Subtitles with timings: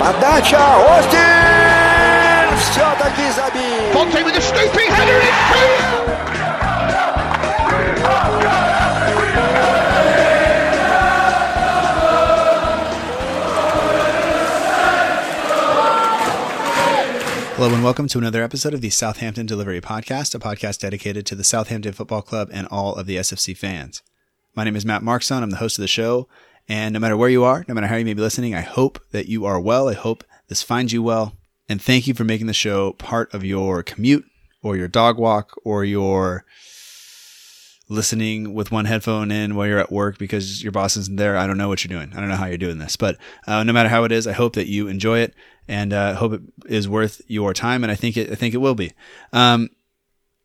[0.00, 2.56] Подача, Остин!
[2.58, 3.92] Все-таки забил!
[3.92, 5.34] Fonte with a scooping header in
[17.56, 21.34] Hello and welcome to another episode of the Southampton Delivery Podcast, a podcast dedicated to
[21.34, 24.02] the Southampton Football Club and all of the SFC fans.
[24.54, 25.42] My name is Matt Markson.
[25.42, 26.28] I'm the host of the show.
[26.67, 29.03] And no matter where you are, no matter how you may be listening, I hope
[29.11, 29.89] that you are well.
[29.89, 31.33] I hope this finds you well.
[31.67, 34.25] And thank you for making the show part of your commute
[34.61, 36.45] or your dog walk or your
[37.91, 41.35] listening with one headphone in while you're at work because your boss isn't there.
[41.35, 42.15] I don't know what you're doing.
[42.15, 44.31] I don't know how you're doing this, but uh, no matter how it is, I
[44.31, 45.35] hope that you enjoy it
[45.67, 47.83] and uh, hope it is worth your time.
[47.83, 48.93] And I think it, I think it will be.
[49.33, 49.69] Um,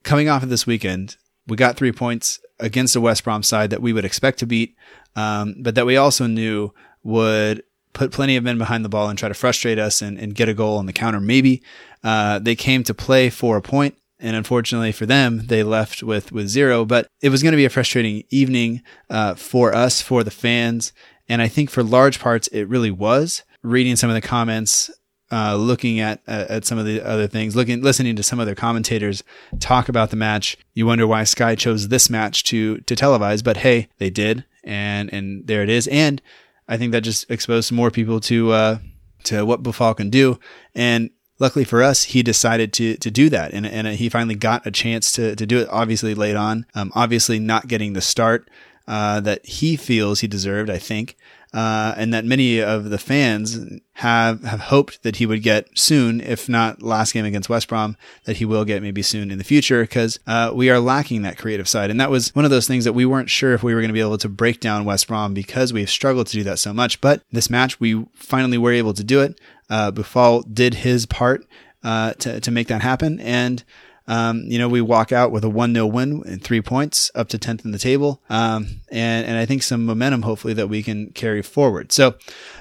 [0.02, 3.82] coming off of this weekend, we got three points against a West Brom side that
[3.82, 4.74] we would expect to beat,
[5.16, 6.72] um, but that we also knew
[7.02, 10.34] would put plenty of men behind the ball and try to frustrate us and, and
[10.34, 11.18] get a goal on the counter.
[11.18, 11.62] Maybe
[12.04, 16.30] uh, they came to play for a point, and unfortunately for them, they left with
[16.30, 16.84] with zero.
[16.84, 20.92] But it was going to be a frustrating evening uh, for us, for the fans,
[21.28, 23.42] and I think for large parts it really was.
[23.62, 24.90] Reading some of the comments,
[25.32, 29.24] uh, looking at at some of the other things, looking listening to some other commentators
[29.58, 33.42] talk about the match, you wonder why Sky chose this match to to televise.
[33.42, 35.86] But hey, they did, and and there it is.
[35.88, 36.20] And
[36.68, 38.78] I think that just exposed more people to uh,
[39.24, 40.38] to what Boufal can do.
[40.74, 44.66] And luckily for us, he decided to to do that, and and he finally got
[44.66, 45.68] a chance to to do it.
[45.70, 48.48] Obviously late on, um, obviously not getting the start
[48.88, 50.70] uh, that he feels he deserved.
[50.70, 51.16] I think.
[51.56, 53.58] Uh, and that many of the fans
[53.94, 57.96] have have hoped that he would get soon, if not last game against West Brom,
[58.24, 61.38] that he will get maybe soon in the future, because uh, we are lacking that
[61.38, 63.72] creative side, and that was one of those things that we weren't sure if we
[63.72, 66.44] were going to be able to break down West Brom because we've struggled to do
[66.44, 67.00] that so much.
[67.00, 69.40] But this match, we finally were able to do it.
[69.70, 71.46] Uh, Boufal did his part
[71.82, 73.64] uh, to to make that happen, and
[74.08, 77.28] um, you know, we walk out with a 1 0 win and three points up
[77.28, 78.20] to 10th in the table.
[78.28, 81.92] Um, and, and I think some momentum, hopefully, that we can carry forward.
[81.92, 82.16] So,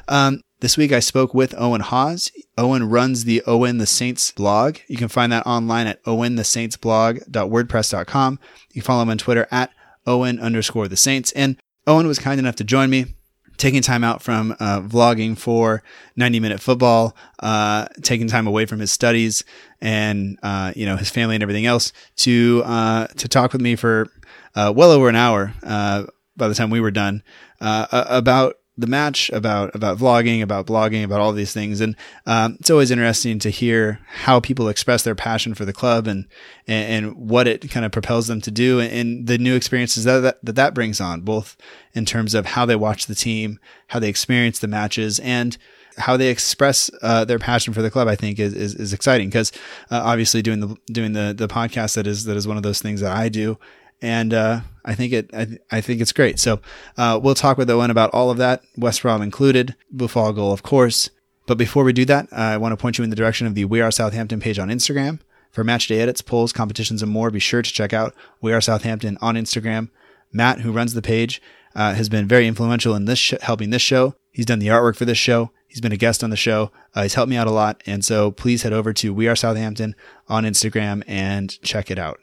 [0.08, 2.32] um, this week I spoke with Owen Hawes.
[2.58, 4.78] Owen runs the Owen the Saints blog.
[4.88, 8.40] You can find that online at owenthesaintsblog.wordpress.com.
[8.70, 9.72] You can follow him on Twitter at
[10.08, 11.34] Owen underscore the Saints.
[11.34, 13.15] And Owen was kind enough to join me
[13.58, 15.84] taking time out from uh, vlogging for
[16.16, 19.44] 90 minute football, uh, taking time away from his studies
[19.82, 23.76] and, uh, you know, his family and everything else to, uh, to talk with me
[23.76, 24.08] for,
[24.56, 26.04] uh, well over an hour, uh,
[26.38, 27.24] by the time we were done,
[27.62, 32.70] about the match, about about vlogging, about blogging, about all these things, and um, it's
[32.70, 36.26] always interesting to hear how people express their passion for the club and
[36.68, 40.04] and, and what it kind of propels them to do, and, and the new experiences
[40.04, 41.56] that, that that that brings on, both
[41.94, 45.58] in terms of how they watch the team, how they experience the matches, and
[45.98, 49.30] how they express uh, their passion for the club, I think is is, is exciting.
[49.30, 49.54] Because
[49.90, 52.82] uh, obviously doing the doing the the podcast that is that is one of those
[52.82, 53.58] things that I do,
[54.02, 56.40] and uh, I think it I, I, think it's great.
[56.40, 56.60] So
[56.98, 60.64] uh, we'll talk with Owen about all of that, West Brom included, Boufal goal, of
[60.64, 61.10] course.
[61.48, 63.66] But before we do that, I want to point you in the direction of the
[63.66, 65.20] We Are Southampton page on Instagram.
[65.52, 68.62] For match day edits, polls, competitions, and more, be sure to check out We Are
[68.62, 69.90] Southampton on Instagram.
[70.34, 71.42] Matt, who runs the page,
[71.76, 74.16] uh, has been very influential in this sh- helping this show.
[74.32, 75.52] He's done the artwork for this show.
[75.68, 76.72] He's been a guest on the show.
[76.94, 77.82] Uh, he's helped me out a lot.
[77.86, 79.96] And so please head over to We Are Southampton
[80.28, 82.20] on Instagram and check it out.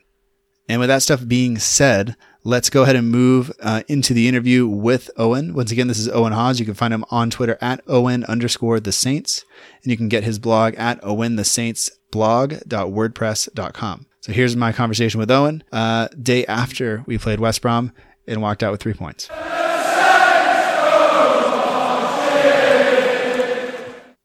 [0.69, 4.67] And with that stuff being said, let's go ahead and move uh, into the interview
[4.67, 5.55] with Owen.
[5.55, 6.61] Once again, this is Owen Hawes.
[6.61, 9.45] You can find him on Twitter at Owen underscore the Saints,
[9.83, 14.07] and you can get his blog at Owen the Saints blog.wordpress.com.
[14.21, 17.93] So here's my conversation with Owen, uh, day after we played West Brom
[18.27, 19.29] and walked out with three points.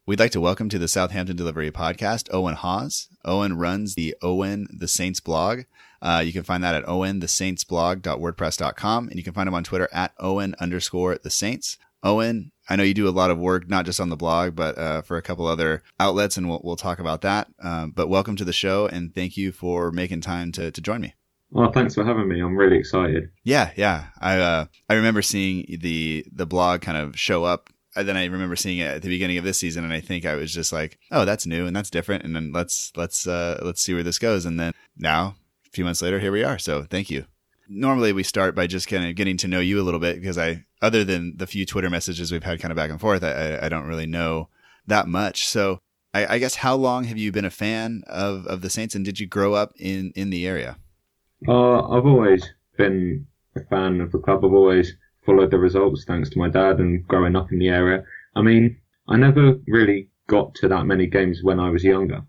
[0.08, 3.10] We'd like to welcome to the Southampton Delivery Podcast Owen Hawes.
[3.26, 5.64] Owen runs the Owen the Saints blog.
[6.02, 10.14] Uh, you can find that at owenthesaintsblog.wordpress.com, and you can find him on Twitter at
[10.18, 11.78] Owen underscore the Saints.
[12.04, 14.78] Owen, I know you do a lot of work, not just on the blog, but
[14.78, 17.50] uh, for a couple other outlets, and we'll, we'll talk about that.
[17.62, 21.02] Um, but welcome to the show, and thank you for making time to, to join
[21.02, 21.16] me.
[21.52, 22.40] Well, thanks for having me.
[22.40, 23.30] I'm really excited.
[23.44, 24.06] Yeah, yeah.
[24.22, 27.72] I uh, I remember seeing the the blog kind of show up
[28.04, 30.36] then I remember seeing it at the beginning of this season, and I think I
[30.36, 33.82] was just like, "Oh, that's new and that's different," and then let's let's uh, let's
[33.82, 34.46] see where this goes.
[34.46, 35.36] And then now
[35.66, 36.60] a few months later, here we are.
[36.60, 37.26] So thank you.
[37.70, 40.38] Normally, we start by just kind of getting to know you a little bit because
[40.38, 43.60] I, other than the few Twitter messages we've had kind of back and forth, I,
[43.62, 44.50] I don't really know
[44.88, 45.48] that much.
[45.48, 45.80] So
[46.14, 49.04] I, I guess how long have you been a fan of, of the Saints and
[49.04, 50.78] did you grow up in, in the area?
[51.48, 54.46] Uh, I've always been a fan of the club.
[54.46, 54.96] I've always
[55.28, 58.04] followed the results thanks to my dad and growing up in the area.
[58.34, 58.78] I mean,
[59.10, 62.22] I never really got to that many games when I was younger.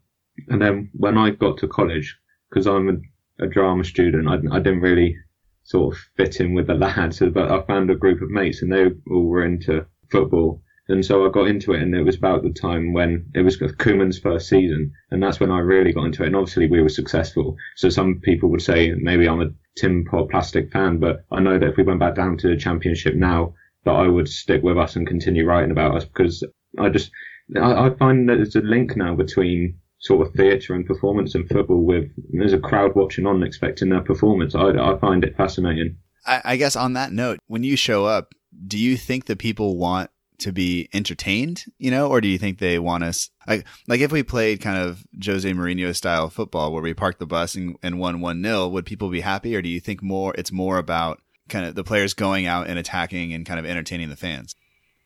[0.49, 2.19] And then when I got to college,
[2.51, 5.17] because I'm a, a, drama student, I, I, didn't really
[5.63, 8.73] sort of fit in with the lads, but I found a group of mates and
[8.73, 10.63] they all were into football.
[10.89, 13.59] And so I got into it, and it was about the time when it was
[13.59, 16.29] Koeman's first season, and that's when I really got into it.
[16.29, 17.57] And obviously, we were successful.
[17.77, 21.59] So some people would say maybe I'm a Tim Pot Plastic fan, but I know
[21.59, 23.55] that if we went back down to the Championship now,
[23.85, 26.45] that I would stick with us and continue writing about us because
[26.79, 27.11] I just
[27.57, 31.49] I, I find that there's a link now between sort of theatre and performance and
[31.49, 34.55] football with there's a crowd watching on expecting their performance.
[34.55, 35.97] I, I find it fascinating.
[36.27, 38.35] I, I guess on that note, when you show up,
[38.67, 42.59] do you think that people want to be entertained, you know, or do you think
[42.59, 46.83] they want us like like if we played kind of Jose Mourinho style football where
[46.83, 49.69] we parked the bus and, and won one nil, would people be happy, or do
[49.69, 53.47] you think more it's more about kind of the players going out and attacking and
[53.47, 54.55] kind of entertaining the fans?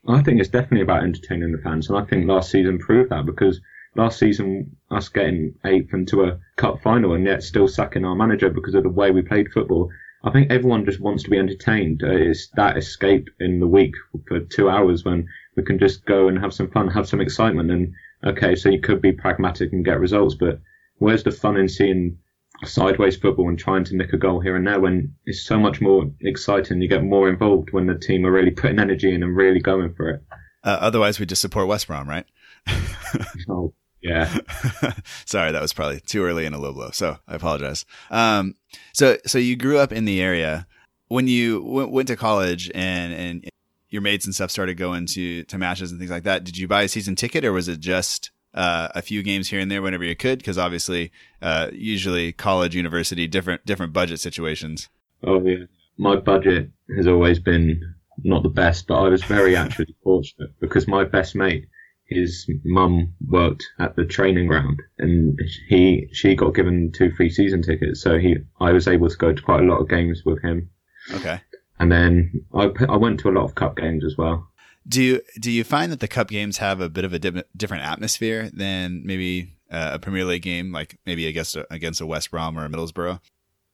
[0.09, 3.25] I think it's definitely about entertaining the fans, and I think last season proved that
[3.25, 3.61] because
[3.95, 8.51] last season us getting eighth into a cup final and yet still sacking our manager
[8.51, 9.91] because of the way we played football.
[10.25, 12.03] I think everyone just wants to be entertained.
[12.05, 13.95] Uh, it's that escape in the week
[14.29, 15.27] for two hours when
[15.57, 17.71] we can just go and have some fun, have some excitement.
[17.71, 17.93] And
[18.25, 20.61] okay, so you could be pragmatic and get results, but
[20.99, 22.19] where's the fun in seeing
[22.65, 25.81] sideways football and trying to nick a goal here and there when it's so much
[25.81, 26.81] more exciting?
[26.81, 29.95] You get more involved when the team are really putting energy in and really going
[29.95, 30.23] for it.
[30.63, 32.27] Uh, otherwise, we just support West Brom, right?
[33.49, 34.37] oh, yeah.
[35.25, 36.91] Sorry, that was probably too early in a low blow.
[36.91, 37.85] So I apologize.
[38.11, 38.57] Um,
[38.93, 40.67] so, so you grew up in the area
[41.09, 43.49] when you w- went to college and, and
[43.91, 46.45] your mates and stuff started going to, to matches and things like that.
[46.45, 49.61] Did you buy a season ticket or was it just, uh, a few games here
[49.61, 50.43] and there whenever you could?
[50.43, 54.89] Cause obviously, uh, usually college, university, different, different budget situations.
[55.23, 55.65] Oh yeah.
[55.99, 57.95] My budget has always been
[58.25, 61.67] not the best, but I was very actually fortunate because my best mate
[62.13, 65.39] his mum worked at the training ground and
[65.69, 69.33] he she got given two free season tickets so he I was able to go
[69.33, 70.71] to quite a lot of games with him.
[71.13, 71.41] Okay.
[71.79, 74.49] And then I, I went to a lot of cup games as well.
[74.87, 77.45] Do you do you find that the cup games have a bit of a di-
[77.57, 82.07] different atmosphere than maybe uh, a Premier League game like maybe against a, against a
[82.07, 83.21] West Brom or a Middlesbrough?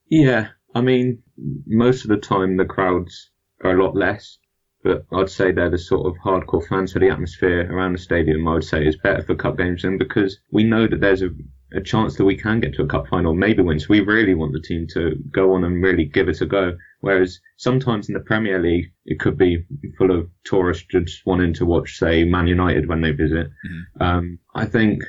[0.09, 0.49] Yeah.
[0.75, 1.23] I mean
[1.67, 3.31] most of the time the crowds
[3.63, 4.39] are a lot less
[4.83, 8.47] but I'd say they're the sort of hardcore fans for the atmosphere around the stadium.
[8.47, 11.31] I would say is better for cup games than because we know that there's a,
[11.73, 13.81] a chance that we can get to a cup final, maybe win.
[13.81, 16.77] So we really want the team to go on and really give it a go.
[17.01, 19.65] Whereas sometimes in the Premier League, it could be
[19.99, 23.49] full of tourists just wanting to watch, say, Man United when they visit.
[23.49, 24.03] Mm-hmm.
[24.03, 25.03] Um, I think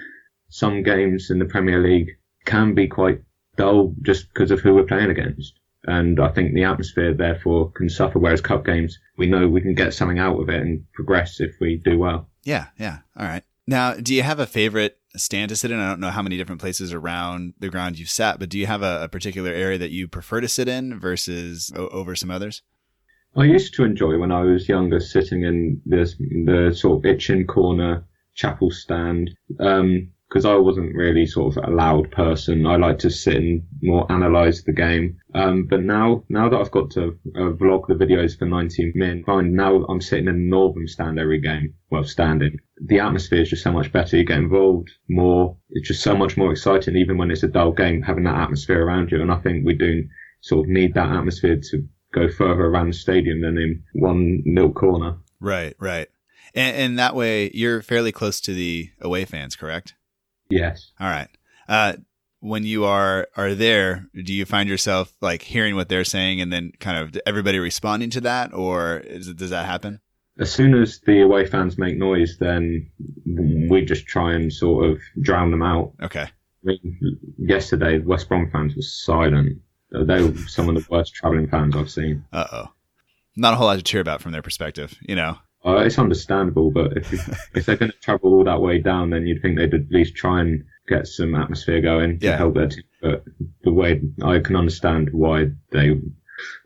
[0.50, 2.10] some games in the Premier League
[2.45, 3.21] can be quite
[3.56, 7.89] dull just because of who we're playing against and I think the atmosphere therefore can
[7.89, 8.19] suffer.
[8.19, 11.55] Whereas cup games, we know we can get something out of it and progress if
[11.61, 12.29] we do well.
[12.43, 12.99] Yeah, yeah.
[13.17, 13.43] All right.
[13.67, 15.79] Now, do you have a favorite stand to sit in?
[15.79, 18.65] I don't know how many different places around the ground you've sat, but do you
[18.65, 22.31] have a, a particular area that you prefer to sit in versus o- over some
[22.31, 22.63] others?
[23.35, 26.11] I used to enjoy when I was younger sitting in the
[26.45, 28.03] the sort of Itchen corner
[28.33, 29.31] chapel stand.
[29.59, 32.68] Um, because I wasn't really sort of a loud person.
[32.68, 35.18] I like to sit and more analyze the game.
[35.33, 39.23] Um, but now, now that I've got to uh, vlog the videos for 19 min,
[39.23, 39.56] fine.
[39.56, 41.73] Now I'm sitting in the Northam stand every game.
[41.89, 42.59] Well, standing.
[42.85, 44.18] The atmosphere is just so much better.
[44.18, 45.57] You get involved more.
[45.71, 48.85] It's just so much more exciting, even when it's a dull game, having that atmosphere
[48.85, 49.23] around you.
[49.23, 50.07] And I think we do
[50.42, 54.73] sort of need that atmosphere to go further around the stadium than in one little
[54.73, 55.18] corner.
[55.39, 56.07] Right, right.
[56.54, 59.95] And, and that way you're fairly close to the away fans, correct?
[60.49, 60.91] Yes.
[60.99, 61.29] All right.
[61.68, 61.94] Uh,
[62.41, 66.51] when you are are there, do you find yourself like hearing what they're saying and
[66.51, 69.99] then kind of everybody responding to that, or it, does that happen?
[70.39, 72.89] As soon as the away fans make noise, then
[73.69, 75.94] we just try and sort of drown them out.
[76.01, 76.23] Okay.
[76.23, 76.29] I
[76.63, 79.59] mean, yesterday, West Brom fans were silent.
[79.91, 82.23] They were some of the worst travelling fans I've seen.
[82.31, 82.65] Uh oh.
[83.35, 85.37] Not a whole lot to cheer about from their perspective, you know.
[85.66, 87.11] Uh, it's understandable, but if
[87.56, 90.16] if they're going to travel all that way down, then you'd think they'd at least
[90.16, 92.37] try and get some atmosphere going to yeah.
[92.37, 92.83] help their team.
[93.01, 93.23] But
[93.63, 95.99] the way I can understand why they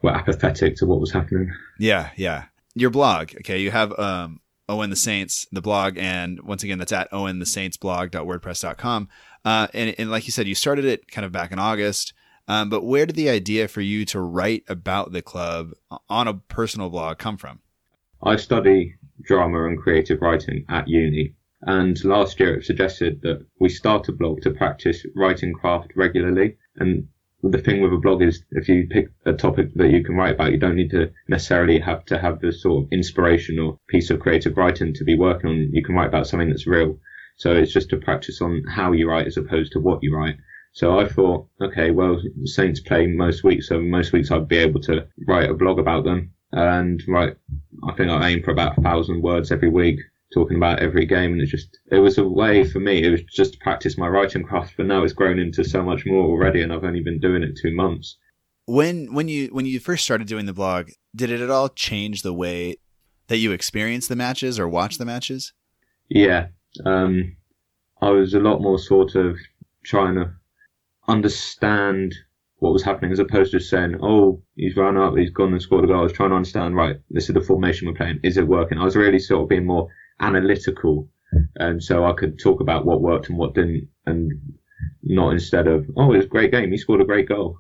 [0.02, 1.52] were apathetic to what was happening.
[1.80, 2.46] Yeah, yeah.
[2.76, 3.60] Your blog, okay?
[3.60, 7.46] You have um, Owen the Saints, the blog, and once again, that's at Owen the
[7.46, 9.10] Saints blog.wordpress.com.
[9.46, 12.14] Uh, and, and like you said, you started it kind of back in August.
[12.48, 15.72] Um, but where did the idea for you to write about the club
[16.10, 17.60] on a personal blog come from?
[18.26, 23.68] I study drama and creative writing at uni, and last year it suggested that we
[23.68, 26.56] start a blog to practice writing craft regularly.
[26.78, 27.10] And
[27.42, 30.36] the thing with a blog is if you pick a topic that you can write
[30.36, 34.10] about, you don't need to necessarily have to have the sort of inspiration or piece
[34.10, 35.74] of creative writing to be working on.
[35.74, 36.98] You can write about something that's real.
[37.36, 40.38] So it's just a practice on how you write as opposed to what you write.
[40.72, 44.80] So I thought, okay, well, Saints play most weeks, so most weeks I'd be able
[44.84, 47.36] to write a blog about them and write.
[47.88, 50.00] I think I aim for about a thousand words every week
[50.34, 53.04] talking about every game, and it just it was a way for me.
[53.04, 56.06] It was just to practice my writing craft, but now it's grown into so much
[56.06, 58.18] more already, and I've only been doing it two months.
[58.66, 62.22] When when you when you first started doing the blog, did it at all change
[62.22, 62.78] the way
[63.28, 65.54] that you experience the matches or watch the matches?
[66.10, 66.48] Yeah,
[66.86, 67.36] um,
[68.02, 69.38] I was a lot more sort of
[69.84, 70.32] trying to
[71.08, 72.16] understand
[72.64, 75.62] what was happening as opposed to just saying, oh, he's run up, he's gone and
[75.62, 76.00] scored a goal.
[76.00, 78.22] I was trying to understand, right, this is the formation we're playing.
[78.24, 78.78] Is it working?
[78.78, 79.90] I was really sort of being more
[80.22, 81.10] analytical.
[81.58, 84.32] And so I could talk about what worked and what didn't and
[85.04, 86.72] not instead of, oh, it was a great game.
[86.72, 87.58] He scored a great goal.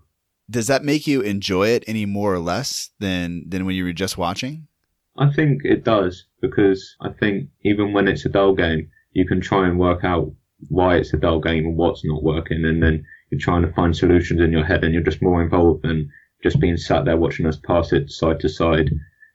[0.50, 3.92] Does that make you enjoy it any more or less than, than when you were
[3.92, 4.70] just watching?
[5.18, 9.42] I think it does because I think even when it's a dull game, you can
[9.42, 10.32] try and work out
[10.70, 12.64] why it's a dull game and what's not working.
[12.64, 15.82] And then you're trying to find solutions in your head and you're just more involved
[15.82, 16.12] than
[16.44, 18.92] just being sat there watching us pass it side to side,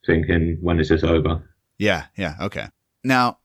[0.07, 1.43] thinking, when is this over?
[1.79, 2.69] Yeah, yeah, okay.
[3.03, 3.39] Now,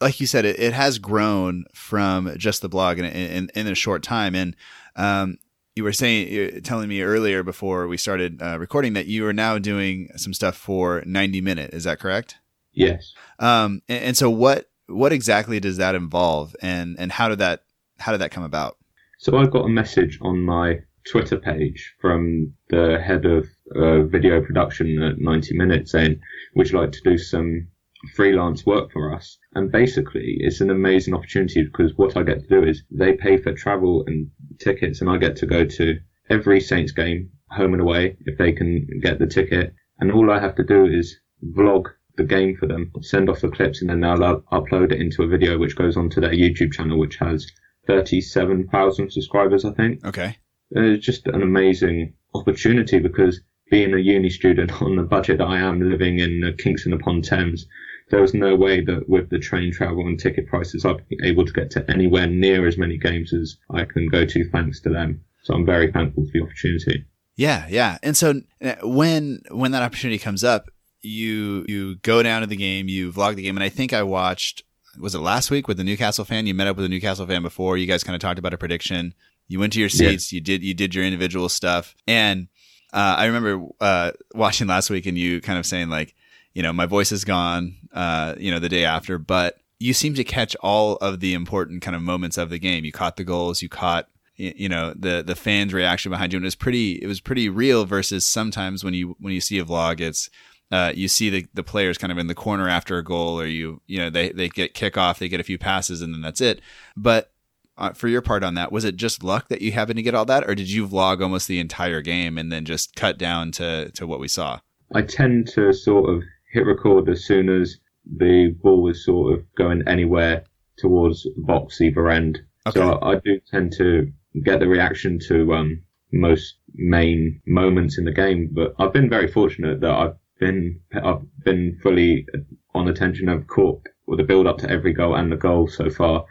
[0.00, 3.74] like you said, it, it has grown from just the blog in, in, in a
[3.74, 4.36] short time.
[4.36, 4.54] And
[4.94, 5.38] um,
[5.74, 9.58] you were saying, telling me earlier before we started uh, recording that you are now
[9.58, 11.74] doing some stuff for 90 Minute.
[11.74, 12.36] Is that correct?
[12.72, 13.12] Yes.
[13.40, 17.64] Um, and, and so what what exactly does that involve, and and how did that
[17.98, 18.76] how did that come about?
[19.22, 23.46] So I got a message on my Twitter page from the head of
[23.76, 26.18] uh, video production at 90 Minutes saying,
[26.54, 27.68] would you like to do some
[28.14, 29.36] freelance work for us?
[29.54, 33.36] And basically, it's an amazing opportunity because what I get to do is they pay
[33.36, 35.98] for travel and tickets, and I get to go to
[36.30, 39.74] every Saints game, home and away, if they can get the ticket.
[39.98, 43.50] And all I have to do is vlog the game for them, send off the
[43.50, 46.98] clips, and then they'll upload it into a video which goes onto their YouTube channel,
[46.98, 47.46] which has
[47.90, 50.04] 37,000 subscribers, I think.
[50.04, 50.36] Okay.
[50.70, 55.58] It's just an amazing opportunity because being a uni student on the budget that I
[55.58, 57.66] am living in uh, Kingston upon Thames,
[58.10, 61.44] there was no way that with the train travel and ticket prices, I'd be able
[61.46, 64.88] to get to anywhere near as many games as I can go to thanks to
[64.88, 65.24] them.
[65.42, 67.04] So I'm very thankful for the opportunity.
[67.36, 67.98] Yeah, yeah.
[68.02, 70.70] And so uh, when when that opportunity comes up,
[71.02, 74.02] you you go down to the game, you vlog the game, and I think I
[74.02, 74.64] watched
[74.98, 76.46] was it last week with the Newcastle fan?
[76.46, 77.76] You met up with a Newcastle fan before.
[77.76, 79.14] You guys kind of talked about a prediction.
[79.48, 80.32] You went to your seats.
[80.32, 80.36] Yeah.
[80.36, 82.48] You did you did your individual stuff, and
[82.92, 86.14] uh, I remember uh, watching last week and you kind of saying like,
[86.54, 87.76] you know, my voice is gone.
[87.92, 91.82] Uh, you know, the day after, but you seem to catch all of the important
[91.82, 92.84] kind of moments of the game.
[92.84, 93.62] You caught the goals.
[93.62, 94.08] You caught
[94.40, 97.50] you know the the fans reaction behind you and it was pretty it was pretty
[97.50, 100.30] real versus sometimes when you when you see a vlog it's
[100.70, 103.46] uh, you see the, the players kind of in the corner after a goal, or
[103.46, 106.40] you you know they they get kickoff, they get a few passes, and then that's
[106.40, 106.60] it.
[106.96, 107.32] But
[107.76, 110.14] uh, for your part on that, was it just luck that you happened to get
[110.14, 113.50] all that, or did you vlog almost the entire game and then just cut down
[113.52, 114.60] to to what we saw?
[114.94, 116.22] I tend to sort of
[116.52, 120.44] hit record as soon as the ball was sort of going anywhere
[120.78, 122.40] towards box either end.
[122.66, 122.80] Okay.
[122.80, 124.10] So I, I do tend to
[124.44, 128.50] get the reaction to um, most main moments in the game.
[128.52, 132.26] But I've been very fortunate that I've been I've been fully
[132.74, 133.28] on attention.
[133.28, 136.24] I've caught with the build up to every goal and the goal so far.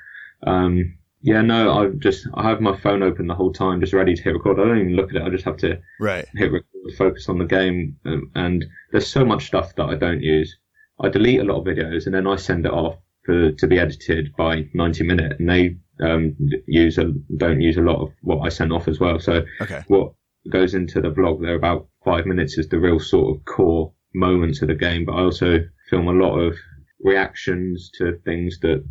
[0.45, 4.15] Um, yeah, no, I just I have my phone open the whole time, just ready
[4.15, 4.59] to hit record.
[4.59, 5.23] I don't even look at it.
[5.23, 6.25] I just have to right.
[6.35, 7.97] hit record, focus on the game.
[8.05, 10.57] Um, and there's so much stuff that I don't use.
[11.01, 13.79] I delete a lot of videos and then I send it off for to be
[13.79, 16.35] edited by 90 minute, and they um,
[16.67, 19.19] use a don't use a lot of what I send off as well.
[19.19, 19.83] So okay.
[19.87, 20.13] what
[20.49, 24.61] goes into the vlog there about five minutes is the real sort of core moments
[24.61, 26.55] of the game, but I also film a lot of
[27.01, 28.83] reactions to things that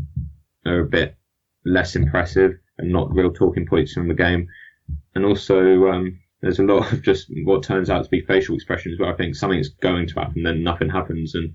[0.66, 1.16] are a bit
[1.64, 4.48] less impressive and not real talking points from the game.
[5.14, 8.98] And also, um, there's a lot of just what turns out to be facial expressions
[8.98, 11.34] where I think something's going to happen, then nothing happens.
[11.34, 11.52] And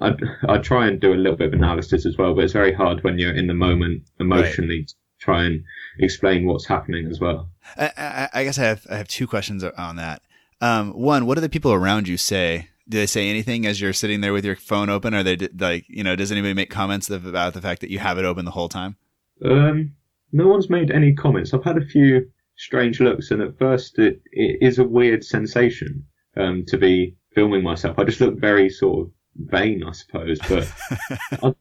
[0.00, 0.14] I
[0.48, 3.02] I try and do a little bit of analysis as well, but it's very hard
[3.02, 4.80] when you're in the moment emotionally.
[4.80, 4.92] Right.
[5.20, 5.64] Try and
[5.98, 7.50] explain what's happening as well.
[7.76, 10.22] I, I, I, guess I have I have two questions on that.
[10.60, 13.92] Um, one, what do the people around you say do they say anything as you're
[13.92, 15.14] sitting there with your phone open?
[15.14, 18.18] Are they like, you know, does anybody make comments about the fact that you have
[18.18, 18.96] it open the whole time?
[19.44, 19.92] Um,
[20.32, 21.52] no one's made any comments.
[21.52, 26.04] I've had a few strange looks, and at first it, it is a weird sensation
[26.36, 27.98] um, to be filming myself.
[27.98, 30.38] I just look very sort of vain, I suppose.
[30.48, 30.72] But
[31.42, 31.54] I,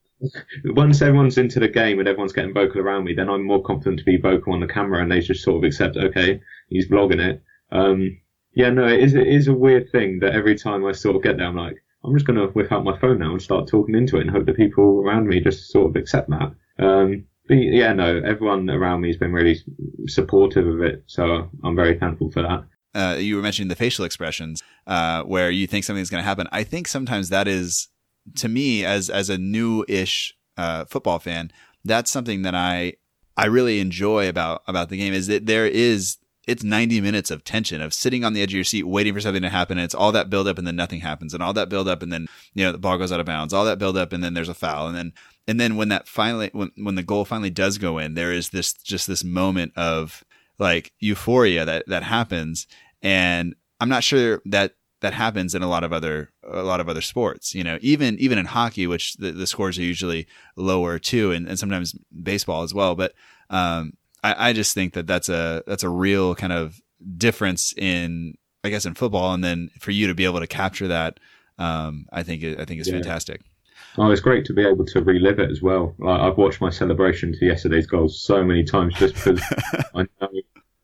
[0.66, 4.00] once everyone's into the game and everyone's getting vocal around me, then I'm more confident
[4.00, 7.20] to be vocal on the camera, and they just sort of accept, okay, he's vlogging
[7.20, 7.44] it.
[7.72, 8.20] Um,
[8.58, 11.22] yeah, no, it is, it is a weird thing that every time I sort of
[11.22, 13.68] get there, I'm like, I'm just going to whip out my phone now and start
[13.68, 16.56] talking into it and hope that people around me just sort of accept that.
[16.80, 19.60] Um, but yeah, no, everyone around me has been really
[20.08, 22.66] supportive of it, so I'm very thankful for that.
[23.00, 26.48] Uh, you were mentioning the facial expressions, uh, where you think something's going to happen.
[26.52, 27.90] I think sometimes that is,
[28.38, 31.52] to me, as as a new-ish uh, football fan,
[31.86, 32.94] that's something that I
[33.38, 37.44] I really enjoy about about the game is that there is it's 90 minutes of
[37.44, 39.86] tension of sitting on the edge of your seat waiting for something to happen and
[39.86, 42.12] it's all that build up and then nothing happens and all that build up and
[42.12, 44.34] then you know the ball goes out of bounds all that build up and then
[44.34, 45.14] there's a foul and then
[45.48, 48.50] and then when that finally when when the goal finally does go in there is
[48.50, 50.24] this just this moment of
[50.58, 52.66] like euphoria that that happens
[53.02, 56.90] and i'm not sure that that happens in a lot of other a lot of
[56.90, 60.26] other sports you know even even in hockey which the, the scores are usually
[60.56, 63.14] lower too and, and sometimes baseball as well but
[63.50, 63.94] um
[64.24, 66.80] I, I just think that that's a that's a real kind of
[67.18, 70.88] difference in I guess in football, and then for you to be able to capture
[70.90, 71.20] that,
[71.58, 72.96] um, I think I think is yeah.
[72.96, 73.42] fantastic.
[73.98, 75.96] Oh, it's great to be able to relive it as well.
[76.06, 79.42] I've watched my celebration to yesterday's goals so many times just because
[79.96, 80.30] I know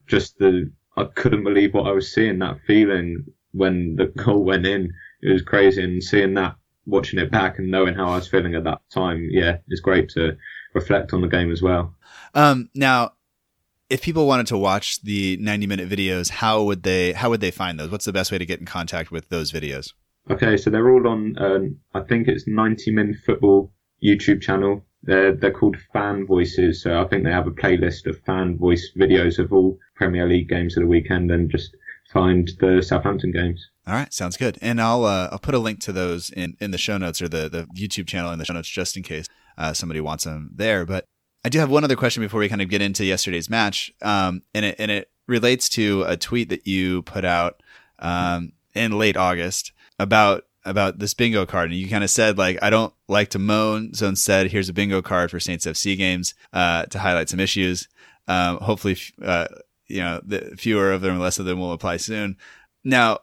[0.07, 2.39] just the I couldn't believe what I was seeing.
[2.39, 7.31] That feeling when the goal went in, it was crazy, and seeing that, watching it
[7.31, 10.37] back, and knowing how I was feeling at that time, yeah, it's great to
[10.73, 11.93] reflect on the game as well.
[12.33, 13.11] Um, now,
[13.93, 17.51] if people wanted to watch the 90 minute videos, how would they how would they
[17.51, 17.91] find those?
[17.91, 19.93] What's the best way to get in contact with those videos?
[20.31, 21.35] Okay, so they're all on.
[21.37, 23.71] Um, I think it's 90 Min Football
[24.03, 24.83] YouTube channel.
[25.03, 26.81] They're they're called Fan Voices.
[26.81, 30.49] So I think they have a playlist of fan voice videos of all Premier League
[30.49, 31.75] games of the weekend, and just
[32.11, 33.69] find the Southampton games.
[33.85, 34.57] All right, sounds good.
[34.59, 37.27] And I'll uh, I'll put a link to those in, in the show notes or
[37.27, 40.49] the, the YouTube channel in the show notes just in case uh, somebody wants them
[40.55, 40.83] there.
[40.83, 41.05] But
[41.43, 44.43] I do have one other question before we kind of get into yesterday's match, um,
[44.53, 47.61] and it and it relates to a tweet that you put out
[47.99, 52.57] um, in late August about about this bingo card, and you kind of said like,
[52.61, 56.33] I don't like to moan, so instead, here's a bingo card for Saints FC games
[56.53, 57.87] uh, to highlight some issues.
[58.27, 59.47] Um, hopefully, uh,
[59.87, 62.37] you know, the fewer of them, less of them will apply soon.
[62.85, 63.19] Now,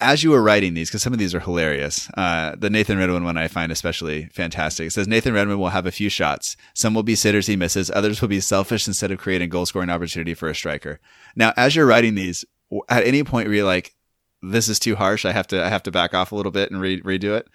[0.00, 3.24] as you were writing these, because some of these are hilarious, uh, the Nathan Redmond
[3.24, 4.86] one I find especially fantastic.
[4.86, 6.56] It says Nathan Redmond will have a few shots.
[6.74, 7.90] Some will be sitters he misses.
[7.90, 11.00] Others will be selfish instead of creating goal scoring opportunity for a striker.
[11.34, 12.44] Now, as you're writing these,
[12.88, 13.94] at any point were you like,
[14.40, 15.24] "This is too harsh.
[15.24, 17.48] I have to, I have to back off a little bit and re- redo it."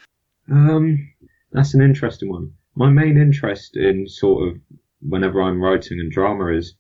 [0.52, 1.14] Um,
[1.54, 2.52] that's an interesting one.
[2.76, 4.60] My main interest in sort of
[5.02, 6.76] whenever I'm writing and drama is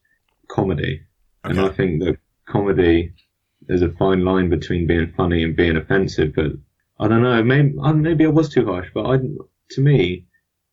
[0.49, 1.01] comedy,
[1.45, 1.57] okay.
[1.57, 3.13] and I think that comedy
[3.67, 6.33] there's a fine line between being funny and being offensive.
[6.35, 6.53] But
[6.99, 7.43] I don't know.
[7.43, 8.89] Maybe maybe I was too harsh.
[8.93, 9.17] But I,
[9.71, 10.25] to me,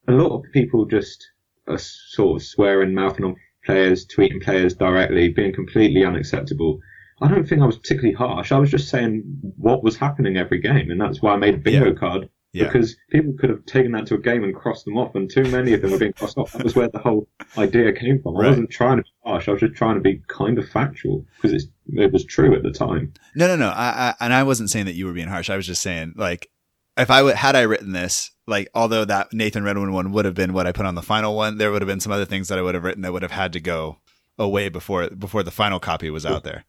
[0.09, 1.31] a lot of people just
[1.67, 6.81] are sort of swearing, mouthing on players, tweeting players directly, being completely unacceptable.
[7.23, 8.51] I don't think I was particularly harsh.
[8.51, 9.23] I was just saying
[9.57, 11.99] what was happening every game, and that's why I made a bingo yeah.
[11.99, 12.65] card yeah.
[12.65, 15.45] Because people could have taken that to a game and crossed them off, and too
[15.45, 16.53] many of them were being crossed off.
[16.53, 18.35] That was where the whole idea came from.
[18.35, 18.47] Right.
[18.47, 19.49] I wasn't trying to be harsh.
[19.49, 22.71] I was just trying to be kind of factual because it was true at the
[22.71, 23.13] time.
[23.35, 23.69] No, no, no.
[23.69, 25.51] I, I, and I wasn't saying that you were being harsh.
[25.51, 26.49] I was just saying, like,
[26.97, 30.53] if I had I written this, like, although that Nathan Redmond one would have been
[30.53, 32.59] what I put on the final one, there would have been some other things that
[32.59, 33.99] I would have written that would have had to go
[34.39, 36.65] away before before the final copy was out there.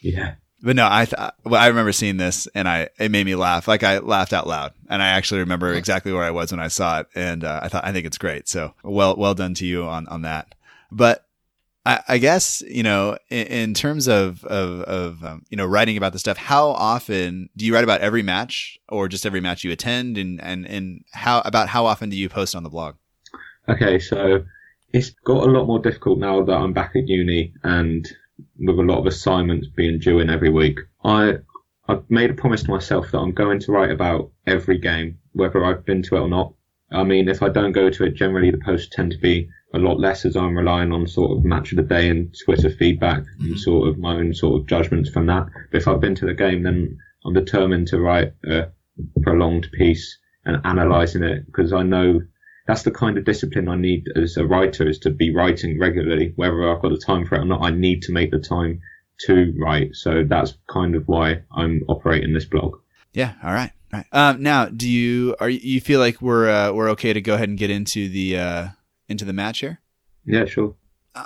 [0.00, 0.34] Yeah.
[0.60, 3.66] But no, I th- well, I remember seeing this and I it made me laugh.
[3.66, 6.68] Like I laughed out loud, and I actually remember exactly where I was when I
[6.68, 8.48] saw it, and uh, I thought I think it's great.
[8.48, 10.54] So well well done to you on on that.
[10.92, 11.26] But
[11.84, 16.12] I, guess you know in, in terms of of, of um, you know writing about
[16.12, 19.72] the stuff, how often do you write about every match or just every match you
[19.72, 22.94] attend, and and and how about how often do you post on the blog?
[23.68, 24.44] Okay, so
[24.92, 28.06] it's got a lot more difficult now that I'm back at uni and
[28.58, 31.38] with a lot of assignments being due in every week, I
[31.88, 35.64] I've made a promise to myself that I'm going to write about every game, whether
[35.64, 36.54] I've been to it or not.
[36.92, 39.78] I mean, if I don't go to it, generally the posts tend to be a
[39.78, 43.20] lot less as I'm relying on sort of match of the day and Twitter feedback
[43.20, 43.44] mm-hmm.
[43.44, 45.46] and sort of my own sort of judgments from that.
[45.70, 48.68] But if I've been to the game, then I'm determined to write a
[49.22, 52.20] prolonged piece and analysing it because I know
[52.66, 56.32] that's the kind of discipline I need as a writer is to be writing regularly,
[56.36, 57.62] whether I've got the time for it or not.
[57.62, 58.80] I need to make the time
[59.26, 59.94] to write.
[59.94, 62.76] So that's kind of why I'm operating this blog.
[63.12, 63.34] Yeah.
[63.42, 63.72] All right.
[63.92, 64.06] All right.
[64.12, 67.48] Um, now, do you are you feel like we're uh, we're okay to go ahead
[67.48, 68.68] and get into the uh,
[69.12, 69.80] into the match here?
[70.24, 70.74] Yeah, sure.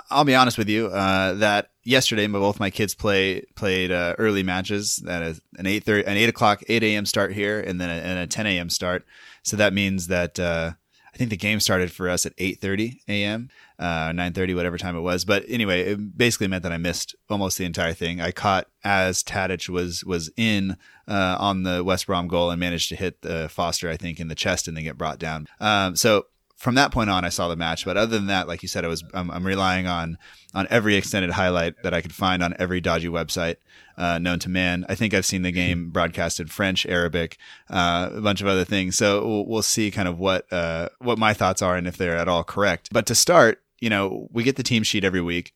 [0.09, 4.43] I'll be honest with you uh, that yesterday both my kids play played uh, early
[4.43, 4.97] matches.
[5.05, 7.05] That is an eight thirty, an eight o'clock, eight a.m.
[7.05, 8.69] start here, and then a, and a ten a.m.
[8.69, 9.05] start.
[9.43, 10.73] So that means that uh,
[11.17, 15.01] I think the game started for us at 8:30 a.m., uh, 9:30, whatever time it
[15.01, 15.25] was.
[15.25, 18.21] But anyway, it basically meant that I missed almost the entire thing.
[18.21, 22.89] I caught as Tadic was was in uh, on the West Brom goal and managed
[22.89, 25.47] to hit the Forster, I think, in the chest and then get brought down.
[25.59, 27.85] Um, so from that point on, I saw the match.
[27.85, 30.17] But other than that, like you said, I was I'm, I'm relying on
[30.53, 33.57] on every extended highlight that I could find on every dodgy website
[33.97, 34.85] uh, known to man.
[34.89, 37.37] I think I've seen the game broadcast in French, Arabic,
[37.69, 38.97] uh, a bunch of other things.
[38.97, 42.17] So we'll, we'll see kind of what uh, what my thoughts are and if they're
[42.17, 42.89] at all correct.
[42.91, 45.53] But to start, you know, we get the team sheet every week,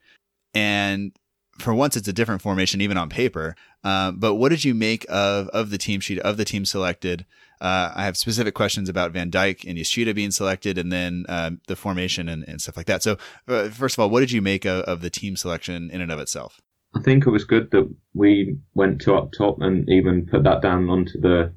[0.54, 1.12] and
[1.60, 3.56] for once, it's a different formation, even on paper.
[3.84, 7.26] Uh, but what did you make of of the team sheet of the team selected?
[7.60, 11.52] Uh, I have specific questions about Van Dijk and Yoshida being selected, and then uh,
[11.68, 13.04] the formation and, and, stuff like that.
[13.04, 16.02] So, uh, first of all, what did you make of, of, the team selection in
[16.02, 16.60] and of itself?
[16.96, 20.64] I think it was good that we went to up top and even put that
[20.64, 21.54] down onto the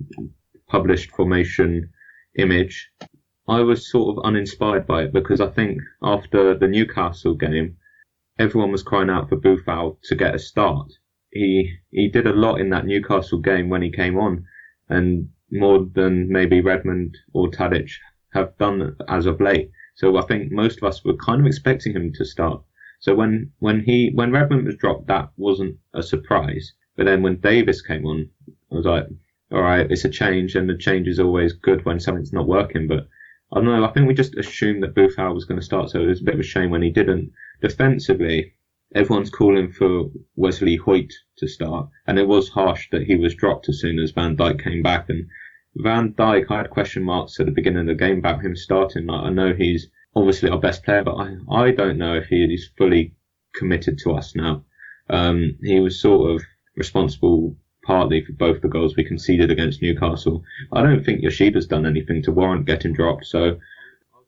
[0.69, 1.89] published formation
[2.39, 2.91] image.
[3.49, 7.79] I was sort of uninspired by it because I think after the Newcastle game,
[8.39, 10.93] everyone was crying out for Boufal to get a start.
[11.31, 14.45] He he did a lot in that Newcastle game when he came on,
[14.89, 17.91] and more than maybe Redmond or Tadic
[18.33, 19.71] have done as of late.
[19.95, 22.63] So I think most of us were kind of expecting him to start.
[22.99, 26.73] So when when he when Redmond was dropped, that wasn't a surprise.
[26.97, 28.31] But then when Davis came on,
[28.73, 29.07] I was like,
[29.53, 32.89] all right, it's a change, and the change is always good when something's not working.
[32.89, 33.09] But
[33.53, 33.85] I don't know.
[33.85, 36.25] I think we just assumed that Boufal was going to start, so it was a
[36.25, 37.33] bit of a shame when he didn't.
[37.61, 38.55] Defensively,
[38.95, 43.69] everyone's calling for Wesley Hoedt to start, and it was harsh that he was dropped
[43.69, 45.09] as soon as Van Dijk came back.
[45.09, 45.27] And
[45.77, 49.09] Van Dijk, I had question marks at the beginning of the game about him starting.
[49.11, 52.71] I know he's obviously our best player, but I, I don't know if he is
[52.79, 53.15] fully
[53.55, 54.65] committed to us now.
[55.11, 56.43] Um, he was sort of
[56.77, 60.43] responsible partly for both the goals we conceded against Newcastle.
[60.73, 63.59] I don't think Yoshida's done anything to warrant getting dropped, so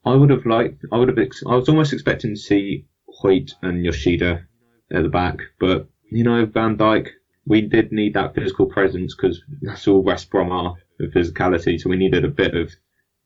[0.04, 2.86] I would have liked, I would have, ex- I was almost expecting to see
[3.22, 4.46] Hoedt and Yoshida
[4.92, 7.08] at the back, but you know, Van Dijk,
[7.46, 11.90] we did need that physical presence because that's all West Brom are, the physicality, so
[11.90, 12.72] we needed a bit of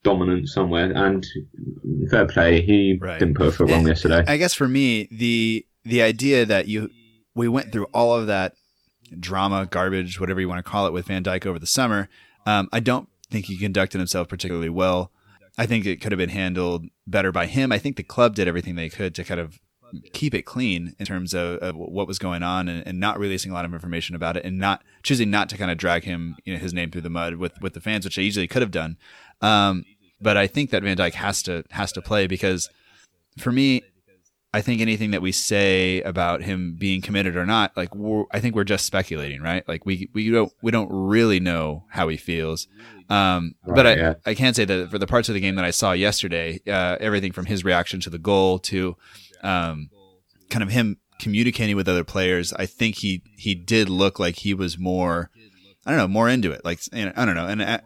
[0.03, 0.93] dominance somewhere.
[0.93, 1.27] And
[2.11, 3.19] fair play, he right.
[3.19, 4.25] didn't put a foot wrong yesterday.
[4.27, 6.91] I guess for me, the the idea that you
[7.35, 8.55] we went through all of that
[9.19, 12.09] drama, garbage, whatever you want to call it, with Van Dijk over the summer.
[12.47, 15.11] Um, I don't think he conducted himself particularly well.
[15.59, 17.73] I think it could have been handled better by him.
[17.73, 19.61] I think the club did everything they could to kind of
[20.13, 23.51] keep it clean in terms of, of what was going on and, and, not releasing
[23.51, 26.37] a lot of information about it and not choosing not to kind of drag him,
[26.45, 28.63] you know, his name through the mud with, with the fans, which they easily could
[28.63, 28.97] have done.
[29.41, 29.85] Um,
[30.21, 32.69] but I think that Van Dijk has to has to play because
[33.39, 33.83] for me,
[34.53, 37.91] I think anything that we say about him being committed or not, like
[38.33, 39.67] I think we're just speculating, right?
[39.69, 42.67] Like we we don't we don't really know how he feels.
[43.09, 44.15] Um, right, but I yeah.
[44.27, 46.97] I can say that for the parts of the game that I saw yesterday, uh,
[47.01, 48.97] everything from his reaction to the goal to
[49.43, 49.89] um,
[50.49, 54.53] kind of him communicating with other players, I think he he did look like he
[54.53, 55.31] was more
[55.87, 56.65] I don't know more into it.
[56.65, 57.79] Like I don't know, and uh,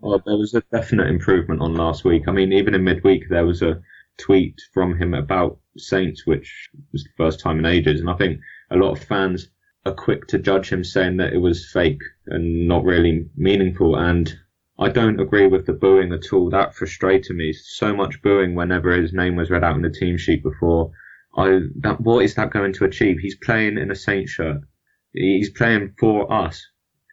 [0.00, 2.24] well, there was a definite improvement on last week.
[2.26, 3.80] I mean, even in midweek, there was a
[4.24, 8.00] tweet from him about Saints, which was the first time in ages.
[8.00, 9.48] And I think a lot of fans
[9.86, 13.96] are quick to judge him saying that it was fake and not really meaningful.
[13.96, 14.32] And
[14.78, 16.50] I don't agree with the booing at all.
[16.50, 17.52] That frustrated me.
[17.52, 20.92] So much booing whenever his name was read out in the team sheet before.
[21.36, 23.18] I that what is that going to achieve?
[23.18, 24.62] He's playing in a Saints shirt.
[25.12, 26.66] He's playing for us.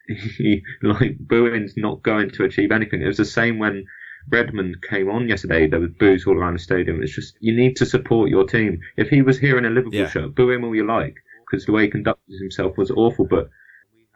[0.81, 3.01] like booing's not going to achieve anything.
[3.01, 3.85] It was the same when
[4.29, 5.67] Redmond came on yesterday.
[5.67, 7.01] There was boos all around the stadium.
[7.01, 8.79] It's just you need to support your team.
[8.97, 10.09] If he was here in a Liverpool yeah.
[10.09, 11.15] shirt, boo him all you like
[11.49, 13.25] because the way he conducted himself was awful.
[13.25, 13.49] But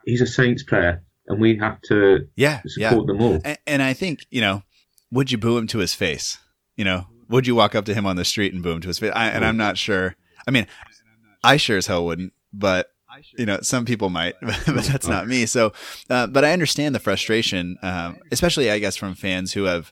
[0.06, 3.14] he's a Saints player, and we have to yeah support yeah.
[3.14, 3.42] them all.
[3.44, 4.64] And, and I think you know,
[5.12, 6.38] would you boo him to his face?
[6.76, 8.88] You know, would you walk up to him on the street and boo him to
[8.88, 9.14] his face?
[9.16, 10.16] I, and I'm not sure.
[10.48, 10.68] I mean,
[11.44, 12.34] I sure as hell wouldn't.
[12.54, 12.92] But
[13.38, 15.46] you know, some people might, but that's not me.
[15.46, 15.74] So,
[16.10, 19.92] uh, but I understand the frustration, um, especially I guess from fans who have,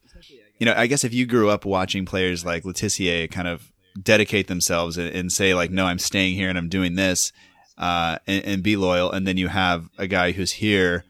[0.60, 3.72] you know, I guess if you grew up watching players like Le Tissier kind of
[4.02, 7.32] dedicate themselves and, and say like, no, I'm staying here and I'm doing this,
[7.78, 11.06] uh, and, and, be loyal, and then you have a guy who's here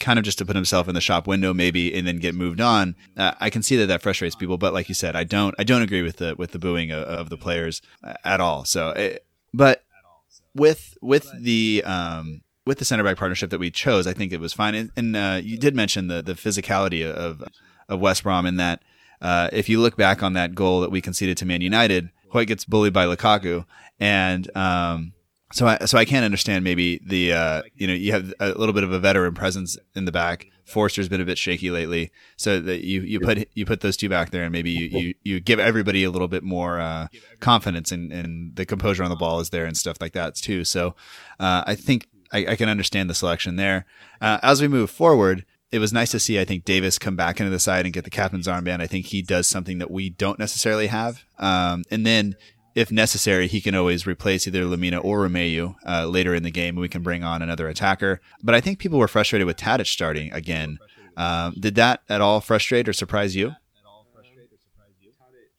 [0.00, 2.60] kind of just to put himself in the shop window maybe and then get moved
[2.60, 4.58] on uh, i can see that that frustrates people.
[4.58, 7.04] But like you said i don't i don't agree with the with the booing of,
[7.04, 7.80] of the players
[8.22, 8.66] at all.
[8.66, 9.18] So it, eh,
[9.54, 9.82] but
[10.54, 14.40] with with the um, with the center back partnership that we chose, I think it
[14.40, 14.74] was fine.
[14.74, 17.42] And, and uh, you did mention the the physicality of
[17.88, 18.82] of West Brom in that
[19.20, 22.46] uh, if you look back on that goal that we conceded to Man United, Hoedt
[22.46, 23.64] gets bullied by Lukaku,
[24.00, 25.12] and um,
[25.52, 28.72] so I so I can't understand maybe the uh, you know you have a little
[28.72, 32.60] bit of a veteran presence in the back Forster's been a bit shaky lately, so
[32.60, 35.40] that you, you put you put those two back there, and maybe you, you, you
[35.40, 37.08] give everybody a little bit more uh,
[37.40, 40.64] confidence, and, and the composure on the ball is there and stuff like that too.
[40.64, 40.96] So
[41.38, 43.84] uh, I think I, I, can understand the selection there.
[44.20, 47.40] Uh, as we move forward, it was nice to see, I think, Davis come back
[47.40, 48.80] into the side and get the captain's armband.
[48.80, 51.24] I think he does something that we don't necessarily have.
[51.38, 52.36] Um, and then
[52.74, 56.76] if necessary, he can always replace either Lemina or Romeu uh, later in the game,
[56.76, 58.20] we can bring on another attacker.
[58.42, 60.78] But I think people were frustrated with Tadic starting again.
[61.16, 63.52] Um, did that at all frustrate or surprise you?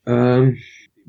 [0.08, 0.58] Um,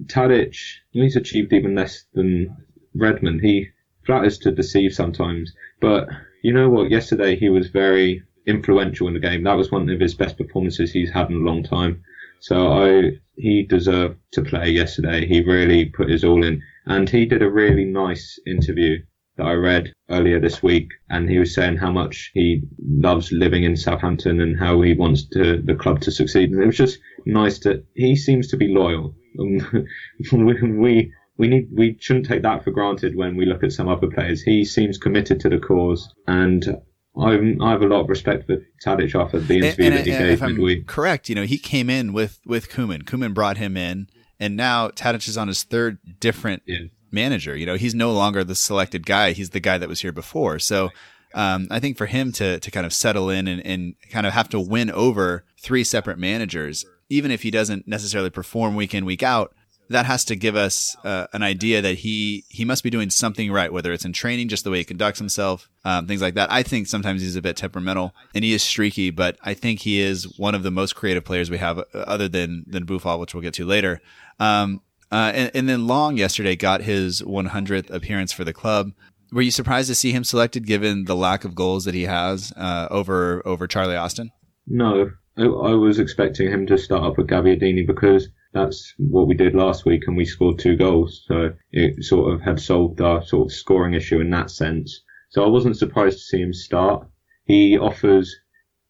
[0.07, 0.57] Tadic,
[0.91, 2.55] he's achieved even less than
[2.95, 3.41] Redmond.
[3.41, 3.69] He
[4.07, 6.09] flatters to deceive sometimes, but
[6.43, 6.91] you know what?
[6.91, 9.45] Yesterday he was very influential in the game.
[9.45, 12.03] That was one of his best performances he's had in a long time.
[12.47, 15.27] So I, he deserved to play yesterday.
[15.27, 18.99] He really put his all in, and he did a really nice interview
[19.39, 23.65] that I read earlier this week, and he was saying how much he loves living
[23.65, 26.51] in Southampton and how he wants to, the club to succeed.
[26.51, 29.15] And it was just nice that he seems to be loyal.
[29.39, 34.09] we we need we shouldn't take that for granted when we look at some other
[34.09, 34.43] players.
[34.43, 36.77] He seems committed to the cause, and
[37.17, 40.05] I'm, I have a lot of respect for Tadic after the interview and, and, that
[40.05, 40.87] he gave if I'm midweek.
[40.87, 41.29] Correct.
[41.29, 43.05] You know, he came in with with Koeman.
[43.05, 44.09] Koeman brought him in,
[44.41, 46.79] and now Tadic is on his third different yeah.
[47.11, 47.57] manager.
[47.57, 49.33] You know, he's no longer the selected guy.
[49.33, 50.59] He's the guy that was here before.
[50.59, 50.91] So.
[51.37, 54.33] Um, I think for him to to kind of settle in and, and kind of
[54.35, 59.05] have to win over three separate managers, even if he doesn't necessarily perform week in
[59.05, 59.53] week out,
[59.91, 63.53] that has to give us uh, an idea that he he must be doing something
[63.53, 66.51] right, whether it's in training, just the way he conducts himself, um, things like that.
[66.51, 70.01] I think sometimes he's a bit temperamental and he is streaky, but I think he
[70.01, 73.35] is one of the most creative players we have, uh, other than than Boufal, which
[73.35, 74.01] we'll get to later.
[74.41, 74.81] Um,
[75.13, 78.91] uh, and, and then Long yesterday got his 100th appearance for the club.
[79.33, 82.53] Were you surprised to see him selected, given the lack of goals that he has
[82.57, 84.31] uh, over over Charlie Austin?
[84.67, 89.35] No, I, I was expecting him to start up with Gabbiadini because that's what we
[89.35, 91.25] did last week, and we scored two goals.
[91.27, 95.03] So it sort of had solved our sort of scoring issue in that sense.
[95.31, 97.07] So I wasn't surprised to see him start.
[97.45, 98.35] He offers,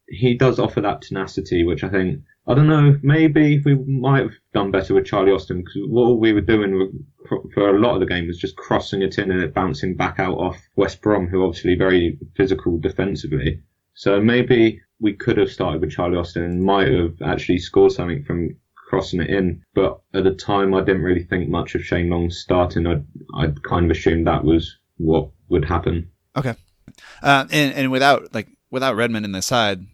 [0.07, 4.35] he does offer that tenacity, which I think, I don't know, maybe we might have
[4.53, 8.05] done better with Charlie Austin because what we were doing for a lot of the
[8.05, 11.43] game was just crossing it in and it bouncing back out off West Brom, who
[11.43, 13.63] obviously very physical defensively.
[13.95, 18.23] So maybe we could have started with Charlie Austin and might have actually scored something
[18.23, 18.55] from
[18.95, 19.61] crossing it in.
[19.73, 22.87] But at the time, I didn't really think much of Shane Long starting.
[22.87, 23.01] I
[23.33, 26.09] I kind of assumed that was what would happen.
[26.37, 26.55] Okay,
[27.21, 29.85] uh, and and without like without Redmond in the side,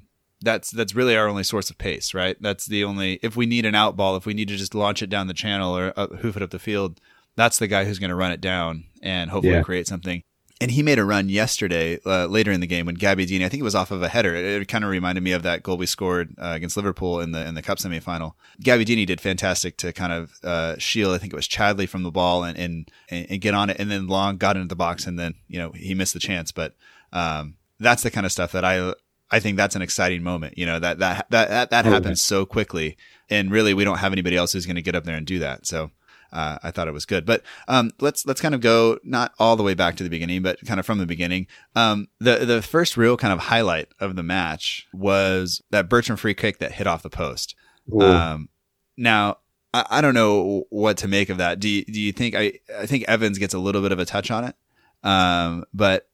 [0.42, 2.38] that's that's really our only source of pace, right?
[2.40, 5.02] That's the only if we need an out ball, if we need to just launch
[5.02, 7.02] it down the channel or uh, hoof it up the field,
[7.36, 9.64] that's the guy who's going to run it down and hopefully yeah.
[9.64, 10.22] create something
[10.62, 13.62] and he made a run yesterday uh, later in the game when Gabbiadini, I think
[13.62, 14.36] it was off of a header.
[14.36, 17.32] It, it kind of reminded me of that goal we scored uh, against Liverpool in
[17.32, 18.34] the in the cup semifinal.
[18.62, 21.16] Gabbiadini did fantastic to kind of uh, shield.
[21.16, 23.90] I think it was Chadli from the ball and, and and get on it, and
[23.90, 26.52] then Long got into the box, and then you know he missed the chance.
[26.52, 26.76] But
[27.12, 28.94] um, that's the kind of stuff that I
[29.32, 30.60] I think that's an exciting moment.
[30.60, 32.98] You know that that that that, that oh, happens so quickly,
[33.32, 35.40] and really we don't have anybody else who's going to get up there and do
[35.40, 35.66] that.
[35.66, 35.90] So
[36.32, 37.26] uh, I thought it was good.
[37.26, 40.42] But um, let's let's kind of go not all the way back to the beginning,
[40.42, 41.48] but kind of from the beginning.
[41.76, 46.34] Um, the the first real kind of highlight of the match was that Bertrand free
[46.34, 47.56] kick that hit off the post.
[48.00, 48.50] Um,
[48.98, 49.38] now
[49.74, 51.60] I, I, don't know what to make of that.
[51.60, 54.06] Do you, do you think I I think Evans gets a little bit of a
[54.06, 54.56] touch on it,
[55.04, 56.08] um, but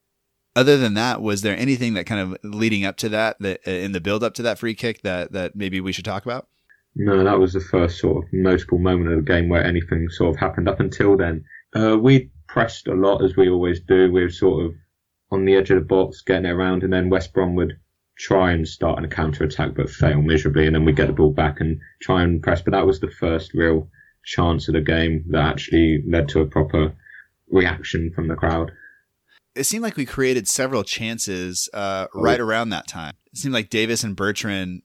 [0.56, 3.70] other than that, was there anything that kind of leading up to that, that uh,
[3.70, 6.48] in the build up to that free kick that that maybe we should talk about?
[7.00, 10.34] No, that was the first sort of notable moment of the game where anything sort
[10.34, 10.68] of happened.
[10.68, 14.10] Up until then, uh, we pressed a lot as we always do.
[14.10, 14.74] We were sort of
[15.30, 17.78] on the edge of the box, getting it around, and then West Brom would
[18.18, 21.30] try and start a counter attack but fail miserably, and then we get the ball
[21.32, 22.62] back and try and press.
[22.62, 23.88] But that was the first real
[24.24, 26.92] chance of the game that actually led to a proper
[27.48, 28.72] reaction from the crowd.
[29.54, 33.14] It seemed like we created several chances uh, right around that time.
[33.32, 34.82] It seemed like Davis and Bertrand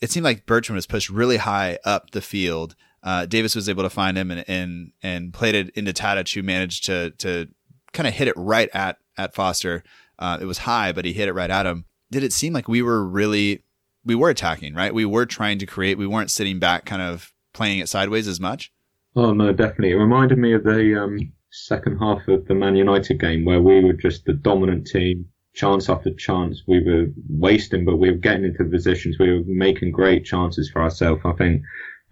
[0.00, 2.74] it seemed like Bertrand was pushed really high up the field.
[3.02, 6.42] Uh, Davis was able to find him and and and played it into Tadic, who
[6.42, 7.48] managed to to
[7.92, 9.82] kind of hit it right at at Forster.
[10.18, 11.84] Uh, it was high, but he hit it right at him.
[12.10, 13.62] Did it seem like we were really
[14.04, 14.92] we were attacking, right?
[14.92, 15.98] We were trying to create.
[15.98, 18.72] We weren't sitting back, kind of playing it sideways as much.
[19.14, 19.92] Oh no, definitely.
[19.92, 23.82] It reminded me of the um, second half of the Man United game where we
[23.82, 25.26] were just the dominant team
[25.58, 29.18] chance after chance we were wasting, but we were getting into positions.
[29.18, 31.22] We were making great chances for ourselves.
[31.24, 31.62] I think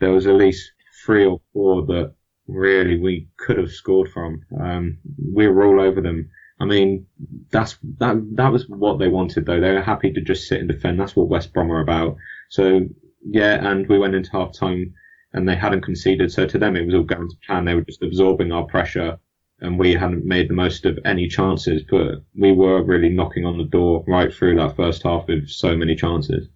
[0.00, 0.72] there was at least
[1.04, 2.12] three or four that
[2.48, 4.42] really we could have scored from.
[4.60, 4.98] Um,
[5.32, 6.28] we were all over them.
[6.58, 7.06] I mean,
[7.52, 9.60] that's that that was what they wanted though.
[9.60, 10.98] They were happy to just sit and defend.
[10.98, 12.16] That's what West Brom are about.
[12.50, 12.80] So
[13.24, 14.92] yeah, and we went into half time
[15.32, 16.32] and they hadn't conceded.
[16.32, 17.64] So to them, it was all going to plan.
[17.64, 19.18] They were just absorbing our pressure
[19.60, 23.58] and we hadn't made the most of any chances, but we were really knocking on
[23.58, 26.48] the door right through that first half with so many chances.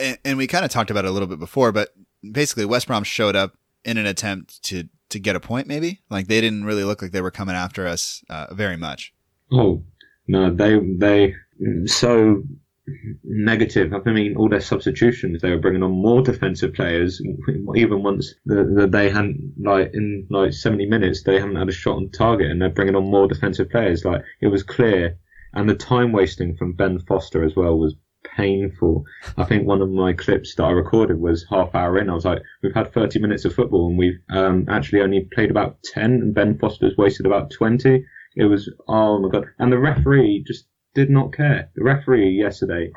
[0.00, 1.94] And, and we kind of talked about it a little bit before, but
[2.28, 5.66] basically West Brom showed up in an attempt to to get a point.
[5.66, 9.12] Maybe like they didn't really look like they were coming after us uh, very much.
[9.50, 9.82] Oh
[10.26, 11.34] no, they they
[11.86, 12.42] so
[13.24, 13.92] negative.
[13.94, 17.20] I mean, all their substitutions, they were bringing on more defensive players.
[17.76, 21.72] Even once the, the, they hadn't, like, in like 70 minutes, they haven't had a
[21.72, 24.04] shot on target and they're bringing on more defensive players.
[24.04, 25.18] Like, it was clear.
[25.54, 27.94] And the time wasting from Ben Foster as well was
[28.36, 29.04] painful.
[29.36, 32.10] I think one of my clips that I recorded was half hour in.
[32.10, 35.50] I was like, we've had 30 minutes of football and we've um, actually only played
[35.50, 38.04] about 10 and Ben Foster's wasted about 20.
[38.34, 39.46] It was, oh my God.
[39.58, 41.70] And the referee just did not care.
[41.74, 42.90] The referee yesterday,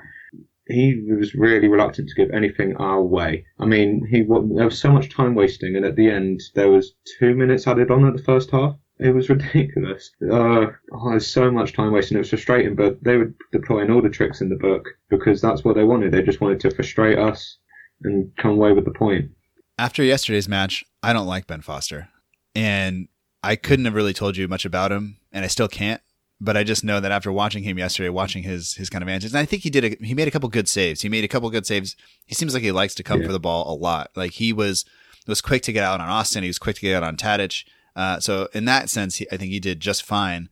[0.68, 3.46] he was really reluctant to give anything our way.
[3.60, 6.94] I mean, he there was so much time wasting, and at the end there was
[7.20, 8.76] two minutes added on at the first half.
[8.98, 10.12] It was ridiculous.
[10.24, 12.16] Uh, oh, there's so much time wasting.
[12.16, 15.64] It was frustrating, but they were deploying all the tricks in the book because that's
[15.64, 16.12] what they wanted.
[16.12, 17.58] They just wanted to frustrate us
[18.04, 19.32] and come away with the point.
[19.78, 22.10] After yesterday's match, I don't like Ben Foster,
[22.56, 23.08] and
[23.44, 26.02] I couldn't have really told you much about him, and I still can't
[26.42, 29.34] but I just know that after watching him yesterday, watching his his kind of antics,
[29.34, 31.02] and I think he did a, he made a couple good saves.
[31.02, 31.96] He made a couple good saves.
[32.26, 33.28] He seems like he likes to come yeah.
[33.28, 34.12] for the ball a lot.
[34.16, 34.86] Like he was
[35.28, 36.44] was quick to get out on Austin.
[36.44, 37.64] He was quick to get out on Tadic.
[37.96, 40.50] Uh, so in that sense, he, I think he did just fine.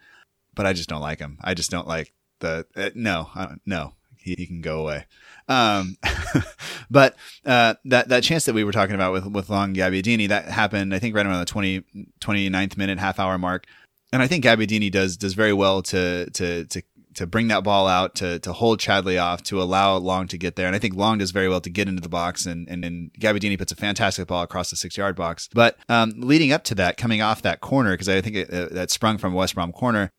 [0.55, 1.37] But I just don't like him.
[1.41, 3.29] I just don't like the uh, no
[3.65, 3.93] no.
[4.17, 5.05] He, he, can go away.
[5.49, 5.97] Um,
[6.89, 10.45] but uh, that that chance that we were talking about with with Long Gabbiadini that
[10.45, 11.83] happened, I think, right around the 20,
[12.21, 13.67] 29th minute, half hour mark
[14.13, 16.81] and I think Gabbiadini does does very well to to to
[17.15, 20.55] to bring that ball out, to to hold Chadli off, to allow Long to get
[20.55, 20.67] there.
[20.67, 23.11] And I think Long does very well to get into the box, and and, and
[23.19, 25.49] Gabbiadini puts a fantastic ball across the six yard box.
[25.51, 28.67] But um, leading up to that, coming off that corner, because I think it, uh,
[28.71, 30.11] that sprung from West Brom corner.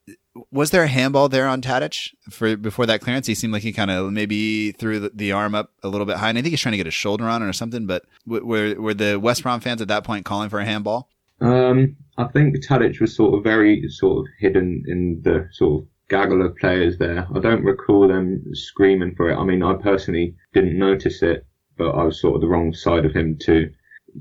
[0.51, 3.29] Was there a handball there on Tadic for before that clearance?
[3.29, 6.31] He seemed like he kind of maybe threw the, arm up a little bit high,
[6.31, 7.87] and I think he's trying to get his shoulder on it or something.
[7.87, 11.09] But were were the West Brom fans at that point calling for a handball?
[11.41, 15.89] Um, I think Tadic was sort of very sort of hidden in the sort of
[16.09, 17.27] gaggle of players there.
[17.35, 19.37] I don't recall them screaming for it.
[19.37, 23.05] I mean, I personally didn't notice it, but I was sort of the wrong side
[23.05, 23.71] of him to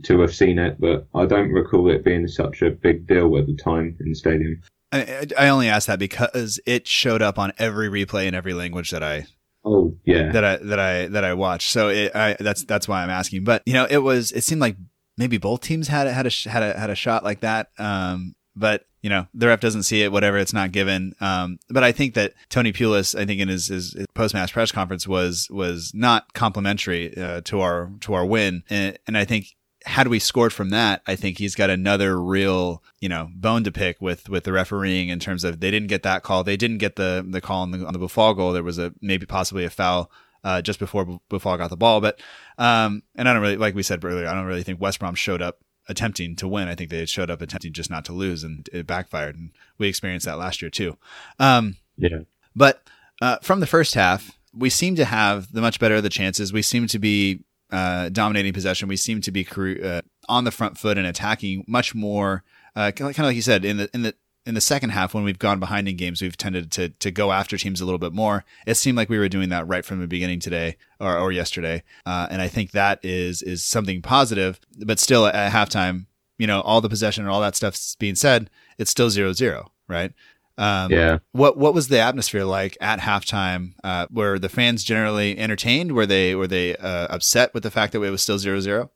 [0.04, 0.80] to have seen it.
[0.80, 4.15] But I don't recall it being such a big deal at the time in the
[4.15, 4.62] stadium.
[4.91, 8.91] I, I only asked that because it showed up on every replay in every language
[8.91, 9.28] that I
[9.65, 10.32] Oh yeah.
[10.32, 11.71] That I that I that I watched.
[11.71, 13.43] So it, I that's that's why I'm asking.
[13.43, 14.76] But you know, it was it seemed like
[15.17, 17.69] maybe both teams had had a had a had a shot like that.
[17.78, 20.38] Um, but you know the ref doesn't see it, whatever.
[20.38, 21.13] It's not given.
[21.19, 24.71] Um, but I think that Tony Pulis, I think in his, his, post match press
[24.71, 29.56] conference was was not complimentary uh, to our to our win, and, and I think
[29.86, 33.71] had we scored from that, I think he's got another real, you know, bone to
[33.71, 36.78] pick with with the refereeing in terms of they didn't get that call, they didn't
[36.78, 38.54] get the the call on the on the Boufal goal.
[38.54, 40.10] There was a maybe possibly a foul
[40.43, 42.01] uh, just before Boufal got the ball.
[42.01, 42.19] But
[42.58, 45.15] um, and I don't really like we said earlier, I don't really think West Brom
[45.15, 46.67] showed up attempting to win.
[46.67, 49.36] I think they showed up attempting just not to lose, and it backfired.
[49.36, 50.97] And we experienced that last year too.
[51.39, 52.19] Um, yeah.
[52.56, 52.88] But
[53.21, 56.53] uh, from the first half, we seem to have the much better of the chances.
[56.53, 58.88] We seem to be uh, dominating possession.
[58.88, 59.47] We seem to be
[59.84, 62.43] uh, on the front foot and attacking much more.
[62.75, 65.23] Uh, kind of like you said in the in the in the second half, when
[65.23, 68.13] we've gone behind in games, we've tended to to go after teams a little bit
[68.13, 68.43] more.
[68.65, 71.84] It seemed like we were doing that right from the beginning today or, or yesterday,
[72.06, 74.60] uh, and I think that is is something positive.
[74.86, 78.49] But still, at halftime, you know, all the possession and all that stuff being said,
[78.77, 80.12] it's still zero zero, right?
[80.58, 81.19] Um, yeah.
[81.32, 83.73] What what was the atmosphere like at halftime?
[83.84, 85.93] Uh, were the fans generally entertained?
[85.93, 88.91] Were they were they uh, upset with the fact that it was still zero zero?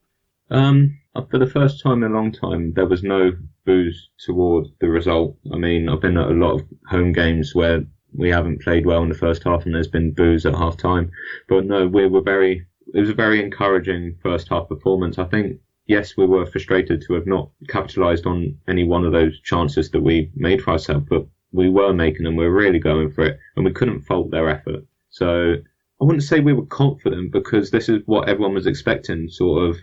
[0.49, 0.97] Um,
[1.29, 3.31] for the first time in a long time, there was no
[3.67, 5.37] booze toward the result.
[5.53, 9.03] I mean, I've been at a lot of home games where we haven't played well
[9.03, 11.11] in the first half and there's been booze at half time.
[11.47, 15.19] But no, we were very, it was a very encouraging first half performance.
[15.19, 19.39] I think, yes, we were frustrated to have not capitalised on any one of those
[19.41, 22.37] chances that we made for ourselves, but we were making them.
[22.37, 24.85] We were really going for it and we couldn't fault their effort.
[25.09, 25.55] So
[26.01, 29.77] I wouldn't say we were confident because this is what everyone was expecting, sort of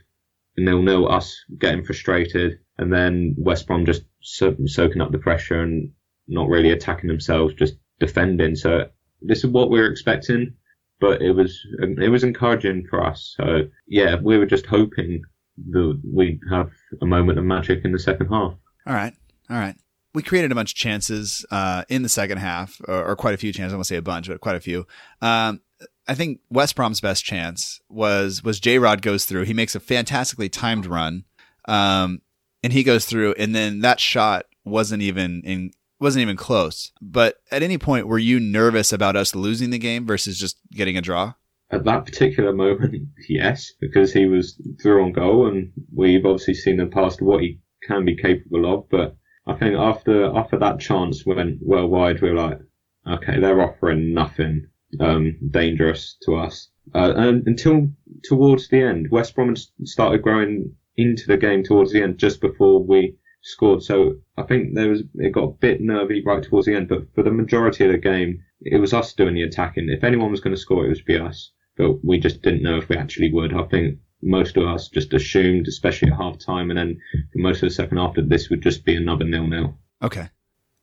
[0.57, 5.61] nil nil, us getting frustrated, and then West Brom just so- soaking up the pressure
[5.61, 5.91] and
[6.29, 8.57] not really attacking themselves, just defending.
[8.57, 8.89] So
[9.21, 10.55] this is what we were expecting,
[11.01, 13.35] but it was it was encouraging for us.
[13.37, 15.23] So yeah, we were just hoping
[15.71, 18.55] that we have a moment of magic in the second half.
[18.87, 19.15] All right,
[19.49, 19.77] all right.
[20.15, 23.39] we created a bunch of chances uh, in the second half, or, or, quite a
[23.39, 23.73] few chances.
[23.73, 24.87] I won't say a bunch, but quite a few.
[25.23, 25.61] Um,
[26.07, 29.45] I think West Brom's best chance was was J Rod goes through.
[29.45, 31.25] He makes a fantastically timed run,
[31.67, 32.21] um,
[32.63, 35.71] and he goes through, and then that shot wasn't even in
[36.01, 36.93] wasn't even close.
[37.01, 40.97] But at any point, were you nervous about us losing the game versus just getting
[40.97, 41.35] a draw?
[41.71, 46.79] At that particular moment, yes, because he was through on goal, and we've obviously seen
[46.79, 48.89] in the past what he can be capable of.
[48.91, 49.17] But
[49.47, 52.59] I think after after that chance went well wide, we were like,
[53.07, 54.67] okay, they're offering nothing
[55.01, 56.69] um, dangerous to us.
[56.95, 57.89] Uh, and until
[58.25, 62.83] towards the end, West Brom started growing into the game towards the end, just before
[62.83, 63.83] we scored.
[63.83, 67.15] So I think there was it got a bit nervy right towards the end, but
[67.15, 69.89] for the majority of the game, it was us doing the attacking.
[69.89, 71.51] If anyone was going to score, it was be us.
[71.77, 73.53] But we just didn't know if we actually would.
[73.53, 77.01] I think most of us just assumed, especially at half time, and then
[77.33, 79.79] for most of the second half, that this would just be another nil nil.
[80.03, 80.29] Okay,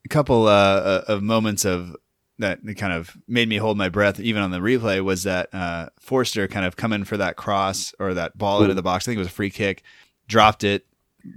[0.06, 1.96] a couple uh, of moments of
[2.42, 5.90] that kind of made me hold my breath even on the replay was that uh,
[6.00, 9.06] Forster kind of coming for that cross or that ball into the box.
[9.06, 9.84] I think it was a free kick,
[10.28, 10.86] dropped it,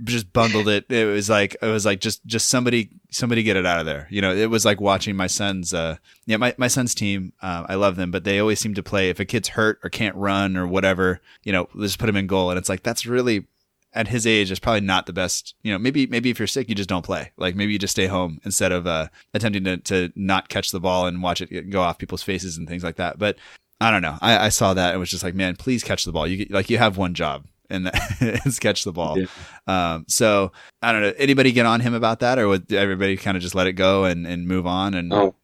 [0.05, 0.91] just bundled it.
[0.91, 4.07] It was like it was like just just somebody somebody get it out of there.
[4.11, 5.97] You know, it was like watching my son's uh
[6.27, 7.33] yeah my my son's team.
[7.41, 9.91] Uh, I love them, but they always seem to play if a kid's hurt or
[9.91, 11.21] can't run or whatever.
[11.43, 13.47] You know, just put him in goal, and it's like that's really
[13.95, 15.55] at his age is probably not the best.
[15.63, 17.33] You know, maybe maybe if you're sick, you just don't play.
[17.37, 20.81] Like maybe you just stay home instead of uh, attempting to to not catch the
[20.81, 23.19] ball and watch it go off people's faces and things like that.
[23.19, 23.37] But
[23.81, 24.19] I don't know.
[24.21, 26.27] I, I saw that and was just like, man, please catch the ball.
[26.27, 27.91] You like you have one job and
[28.21, 29.19] is catch the ball.
[29.19, 29.27] Yeah.
[29.67, 31.13] Um, so I don't know.
[31.17, 34.05] Anybody get on him about that, or would everybody kind of just let it go
[34.05, 34.95] and, and move on?
[34.95, 35.35] And oh,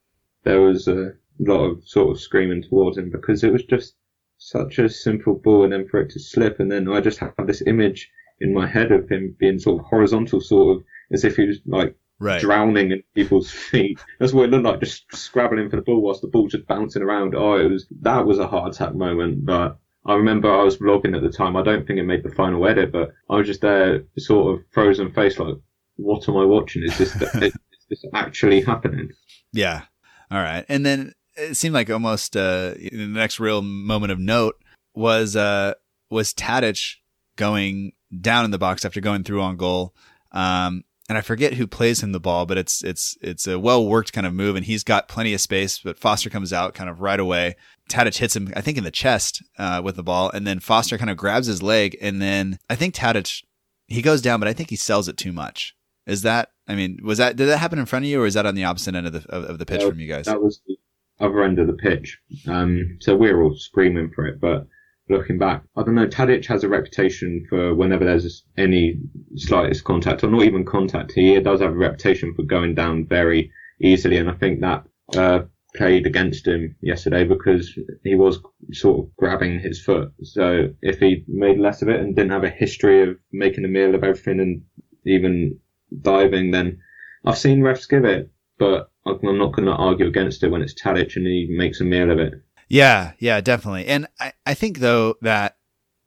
[0.45, 3.95] there was a lot of sort of screaming towards him because it was just
[4.39, 7.35] such a simple ball, and then for it to slip, and then I just have
[7.47, 8.11] this image
[8.41, 11.59] in my head of him being sort of horizontal, sort of as if he was
[11.67, 12.41] like right.
[12.41, 13.99] drowning in people's feet.
[14.19, 17.03] That's what it looked like, just scrabbling for the ball whilst the ball just bouncing
[17.03, 17.35] around.
[17.35, 19.45] Oh, it was that was a heart attack moment.
[19.45, 21.57] But I remember I was vlogging at the time.
[21.57, 24.65] I don't think it made the final edit, but I was just there, sort of
[24.71, 25.57] frozen face, like,
[25.97, 26.85] what am I watching?
[26.85, 27.53] Is this is
[27.89, 29.11] this actually happening?
[29.53, 29.83] Yeah.
[30.31, 30.65] All right.
[30.69, 34.57] And then it seemed like almost uh, the next real moment of note
[34.95, 35.75] was uh,
[36.11, 36.97] was Tadic
[37.37, 39.95] going down in the box after going through on goal.
[40.33, 43.85] Um, and I forget who plays him the ball, but it's it's it's a well
[43.85, 45.81] worked kind of move, and he's got plenty of space.
[45.81, 47.57] But Foster comes out kind of right away.
[47.89, 50.97] Tadic hits him, I think, in the chest uh, with the ball, and then Foster
[50.97, 53.43] kind of grabs his leg, and then I think Tadic
[53.89, 55.75] he goes down, but I think he sells it too much.
[56.07, 56.53] Is that?
[56.69, 58.55] I mean, was that did that happen in front of you, or is that on
[58.55, 60.27] the opposite end of the of, of the pitch from you guys?
[60.27, 60.77] That was the
[61.19, 62.19] other end of the pitch.
[62.47, 64.69] Um, so we are all screaming for it, but
[65.11, 65.63] looking back.
[65.77, 66.07] I don't know.
[66.07, 68.99] Tadic has a reputation for whenever there's any
[69.37, 73.51] slightest contact, or not even contact, he does have a reputation for going down very
[73.81, 74.85] easily, and I think that
[75.17, 75.41] uh,
[75.75, 78.41] played against him yesterday because he was
[78.73, 80.13] sort of grabbing his foot.
[80.23, 83.69] So if he made less of it and didn't have a history of making a
[83.69, 84.63] meal of everything and
[85.07, 85.59] even
[86.01, 86.81] diving, then
[87.25, 90.81] I've seen refs give it, but I'm not going to argue against it when it's
[90.81, 92.35] Tadic and he makes a meal of it.
[92.71, 93.87] Yeah, yeah, definitely.
[93.87, 95.57] And I, I think though that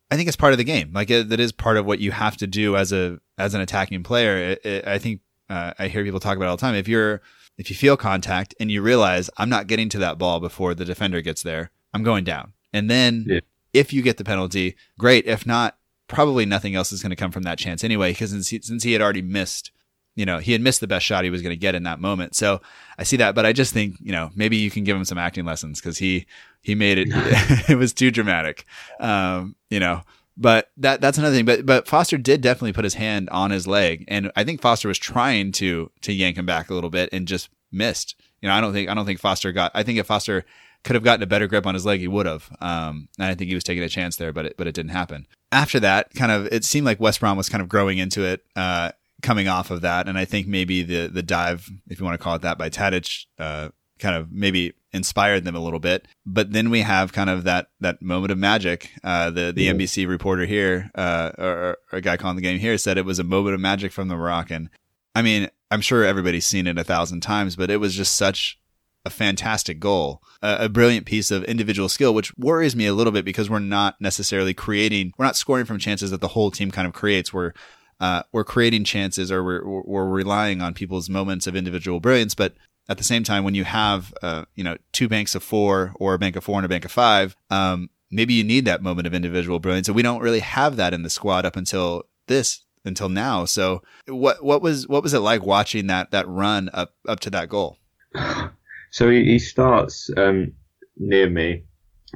[0.10, 0.92] I think it's part of the game.
[0.94, 3.62] Like it, that is part of what you have to do as a as an
[3.62, 4.38] attacking player.
[4.38, 6.76] It, it, I think uh, I hear people talk about all the time.
[6.76, 7.22] If you're
[7.58, 10.86] if you feel contact and you realize I'm not getting to that ball before the
[10.86, 12.54] defender gets there, I'm going down.
[12.72, 13.40] And then yeah.
[13.74, 15.26] if you get the penalty, great.
[15.26, 18.12] If not, probably nothing else is going to come from that chance anyway.
[18.12, 19.72] Because since he, since he had already missed
[20.16, 22.00] you know, he had missed the best shot he was going to get in that
[22.00, 22.36] moment.
[22.36, 22.62] So
[22.98, 25.18] I see that, but I just think, you know, maybe you can give him some
[25.18, 26.26] acting lessons because he,
[26.64, 27.10] he made it,
[27.70, 28.66] it was too dramatic.
[29.00, 30.02] Um, you know,
[30.36, 31.46] but that, that's another thing.
[31.46, 34.06] But, but Foster did definitely put his hand on his leg.
[34.08, 37.28] And I think Foster was trying to, to yank him back a little bit and
[37.28, 38.16] just missed.
[38.42, 40.46] You know, I don't think, I don't think Foster got, I think if Foster
[40.84, 42.50] could have gotten a better grip on his leg, he would have.
[42.60, 44.92] Um, and I think he was taking a chance there, but it, but it didn't
[44.92, 45.28] happen.
[45.52, 48.44] After that, kind of, it seemed like West Brom was kind of growing into it.
[48.56, 48.92] Uh,
[49.24, 52.24] coming off of that, and I think maybe the the dive, if you want to
[52.24, 53.70] call it that, by Tadic, uh,
[54.04, 56.08] kind of maybe inspired them a little bit.
[56.26, 58.92] But then we have kind of that that moment of magic.
[59.04, 59.72] Uh, the the yeah.
[59.72, 63.18] NBC reporter here, uh, or, or, a guy calling the game here, said it was
[63.18, 64.70] a moment of magic from the Moroccan.
[65.16, 68.60] I mean, I'm sure everybody's seen it a thousand times, but it was just such
[69.06, 73.12] a fantastic goal, a, a, brilliant piece of individual skill, which worries me a little
[73.12, 76.72] bit because we're not necessarily creating, we're not scoring from chances that the whole team
[76.72, 77.34] kind of creates.
[77.34, 77.52] We're
[78.00, 82.36] uh, we're creating chances or we're, we're relying on people's moments of individual brilliance.
[82.36, 82.54] But
[82.90, 86.14] at the same time, when you have, uh, you know, two banks of four or
[86.14, 89.08] a bank of four and a bank of five, um, maybe you need that moment
[89.08, 89.88] of individual brilliance.
[89.88, 93.46] And we don't really have that in the squad up until this until now.
[93.46, 97.30] So what what was what was it like watching that that run up up to
[97.32, 97.78] that goal?
[98.92, 100.54] So he, he starts um,
[100.98, 101.64] near me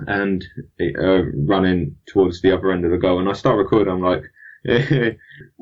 [0.05, 0.45] and
[0.79, 3.91] uh, running towards the other end of the goal, and I start recording.
[3.91, 4.21] I'm like,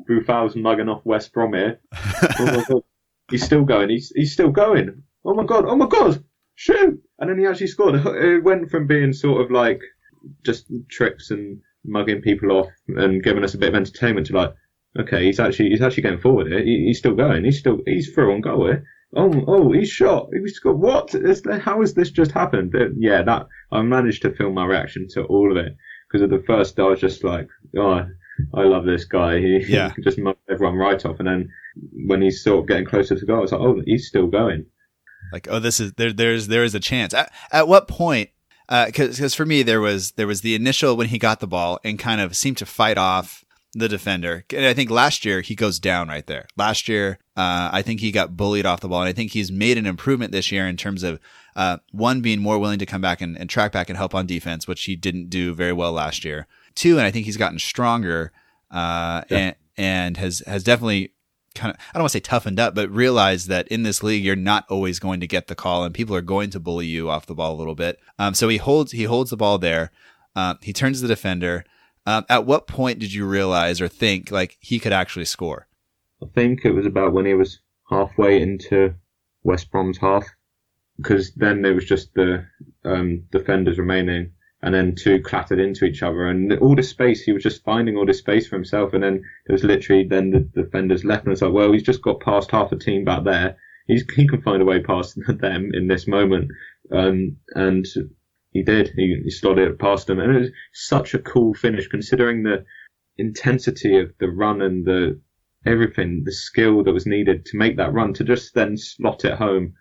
[0.06, 1.80] Boufal's mugging off West Brom here.
[3.30, 3.90] he's still going.
[3.90, 5.02] He's he's still going.
[5.24, 5.64] Oh my god!
[5.66, 6.22] Oh my god!
[6.54, 7.00] Shoot!
[7.18, 7.94] And then he actually scored.
[8.06, 9.80] It went from being sort of like
[10.44, 14.54] just tricks and mugging people off and giving us a bit of entertainment to like,
[14.98, 16.62] okay, he's actually he's actually going forward here.
[16.62, 17.44] He, he's still going.
[17.44, 18.84] He's still he's through on goal here.
[19.14, 20.28] Oh, oh, he's shot.
[20.32, 21.14] He's got what?
[21.14, 22.74] Is, how has this just happened?
[22.98, 25.76] Yeah, that I managed to film my reaction to all of it
[26.08, 27.48] because at the first I was just like,
[27.78, 28.06] oh,
[28.54, 29.38] I love this guy.
[29.38, 29.92] He, yeah.
[30.02, 31.50] just mugged everyone right off, and then
[32.06, 34.66] when he's sort of getting closer to goal, it's like, oh, he's still going.
[35.32, 36.12] Like, oh, this is there.
[36.12, 37.12] There's there is a chance.
[37.14, 38.30] At, at what point?
[38.68, 41.78] Because uh, for me, there was there was the initial when he got the ball
[41.84, 43.44] and kind of seemed to fight off
[43.76, 44.44] the defender.
[44.54, 46.46] And I think last year he goes down right there.
[46.56, 49.52] Last year, uh, I think he got bullied off the ball, and I think he's
[49.52, 51.20] made an improvement this year in terms of
[51.54, 54.26] uh, one being more willing to come back and, and track back and help on
[54.26, 56.46] defense, which he didn't do very well last year.
[56.76, 58.30] Two, and I think he's gotten stronger
[58.70, 59.38] uh, yeah.
[59.38, 61.12] and and has has definitely
[61.56, 64.24] kind of I don't want to say toughened up, but realized that in this league
[64.24, 67.10] you're not always going to get the call, and people are going to bully you
[67.10, 67.98] off the ball a little bit.
[68.18, 69.90] Um, so he holds he holds the ball there.
[70.36, 71.64] Uh, he turns the defender.
[72.06, 75.66] Um, at what point did you realize or think like he could actually score?
[76.22, 77.58] I think it was about when he was
[77.90, 78.94] halfway into
[79.42, 80.24] West Brom's half,
[80.96, 82.46] because then there was just the
[82.84, 84.32] um, defenders remaining,
[84.62, 87.96] and then two clattered into each other, and all the space he was just finding
[87.96, 91.32] all this space for himself, and then there was literally then the defenders left, and
[91.32, 93.56] it's like, well, he's just got past half the team back there.
[93.86, 96.50] He's, he can find a way past them in this moment,
[96.92, 97.86] um, and
[98.52, 98.92] he did.
[98.96, 102.64] He, he slotted it past them, and it was such a cool finish considering the
[103.18, 105.20] intensity of the run and the
[105.66, 109.34] everything, the skill that was needed to make that run to just then slot it
[109.34, 109.74] home.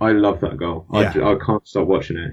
[0.00, 0.86] I love that goal.
[0.92, 1.12] Yeah.
[1.16, 2.32] I, I can't stop watching it.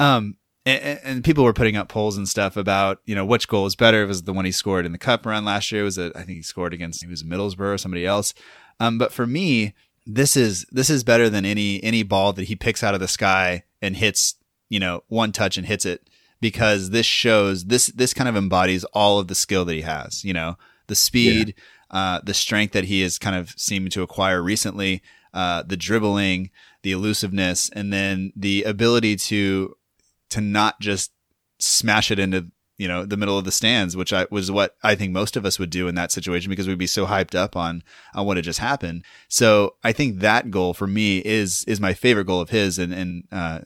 [0.00, 0.36] Um,
[0.66, 3.76] and, and, people were putting up polls and stuff about you know which goal was
[3.76, 4.02] better.
[4.02, 5.84] It was the one he scored in the cup run last year.
[5.84, 8.34] Was It I think he scored against he was Middlesbrough or somebody else.
[8.80, 9.74] Um, but for me,
[10.06, 13.08] this is this is better than any any ball that he picks out of the
[13.08, 14.36] sky and hits
[14.68, 16.08] you know, one touch and hits it
[16.40, 20.24] because this shows this, this kind of embodies all of the skill that he has,
[20.24, 20.56] you know,
[20.88, 21.54] the speed,
[21.92, 21.96] yeah.
[21.96, 25.02] uh, the strength that he has kind of seemed to acquire recently,
[25.32, 26.50] uh, the dribbling,
[26.82, 29.76] the elusiveness, and then the ability to,
[30.34, 31.12] to not just
[31.58, 34.94] smash it into, you know, the middle of the stands, which I was what I
[34.94, 37.56] think most of us would do in that situation because we'd be so hyped up
[37.56, 37.82] on,
[38.14, 39.04] on what had just happened.
[39.28, 42.78] So I think that goal for me is, is my favorite goal of his.
[42.78, 43.60] And, and, uh,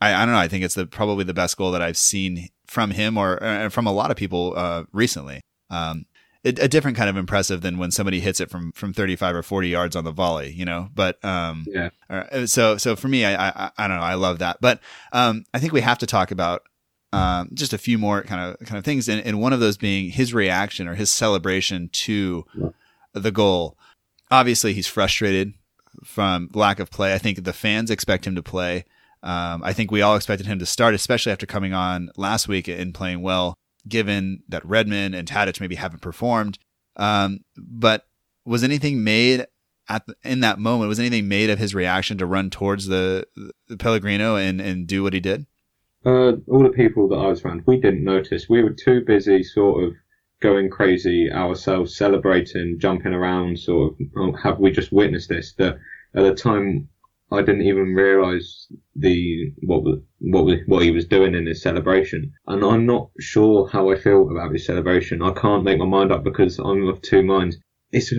[0.00, 0.40] I, I don't know.
[0.40, 3.68] I think it's the probably the best goal that I've seen from him or uh,
[3.68, 5.40] from a lot of people uh, recently.
[5.70, 6.06] Um,
[6.46, 9.42] a, a, different kind of impressive than when somebody hits it from from 35 or
[9.42, 10.88] 40 yards on the volley, you know.
[10.94, 11.90] But um, yeah.
[12.46, 14.02] So so for me, I, I I don't know.
[14.02, 14.58] I love that.
[14.60, 14.80] But
[15.12, 16.62] um, I think we have to talk about
[17.12, 19.76] um, just a few more kind of kind of things, and, and one of those
[19.76, 22.68] being his reaction or his celebration to yeah.
[23.12, 23.76] the goal.
[24.30, 25.54] Obviously, he's frustrated
[26.04, 27.14] from lack of play.
[27.14, 28.84] I think the fans expect him to play.
[29.22, 32.68] Um, I think we all expected him to start, especially after coming on last week
[32.68, 33.56] and playing well,
[33.88, 36.58] given that Redmond and Tadic maybe haven't performed.
[36.96, 38.06] Um, but
[38.44, 39.46] was anything made
[39.88, 40.88] at the, in that moment?
[40.88, 43.26] Was anything made of his reaction to run towards the,
[43.68, 45.46] the Pellegrino and, and do what he did?
[46.04, 48.48] Uh, all the people that I was around, we didn't notice.
[48.48, 49.94] We were too busy, sort of
[50.40, 53.58] going crazy ourselves, celebrating, jumping around.
[53.58, 55.54] Sort of, oh, have we just witnessed this?
[55.54, 55.78] That
[56.14, 56.88] at the time
[57.30, 59.82] I didn't even realise the what
[60.20, 64.30] what what he was doing in his celebration, and I'm not sure how I feel
[64.30, 65.22] about his celebration.
[65.22, 67.56] I can't make my mind up because I'm of two minds.
[67.90, 68.12] It's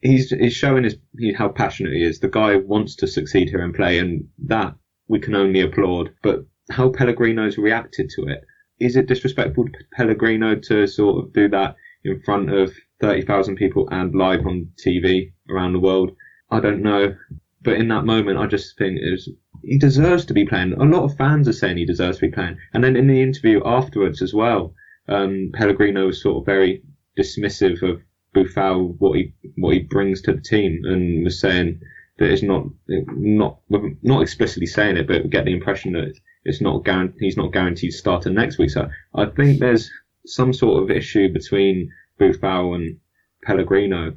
[0.00, 0.96] he's he's showing his
[1.36, 2.20] how passionate he is.
[2.20, 4.74] The guy wants to succeed here and play, and that
[5.08, 6.14] we can only applaud.
[6.22, 8.44] But how Pellegrino's reacted to it
[8.80, 13.56] is it disrespectful to Pellegrino to sort of do that in front of thirty thousand
[13.56, 16.12] people and live on TV around the world?
[16.50, 17.14] I don't know.
[17.62, 19.28] But in that moment, I just think is
[19.62, 20.74] he deserves to be playing.
[20.74, 22.58] A lot of fans are saying he deserves to be playing.
[22.72, 24.74] And then in the interview afterwards as well,
[25.08, 26.82] um, Pellegrino was sort of very
[27.18, 28.00] dismissive of
[28.34, 31.80] Boufal, what he what he brings to the team, and was saying
[32.18, 33.58] that it's not not
[34.02, 36.12] not explicitly saying it, but we get the impression that
[36.44, 38.70] it's not guaranteed, he's not guaranteed starting next week.
[38.70, 39.90] So I think there's
[40.26, 41.90] some sort of issue between
[42.20, 42.98] Boufal and
[43.42, 44.16] Pellegrino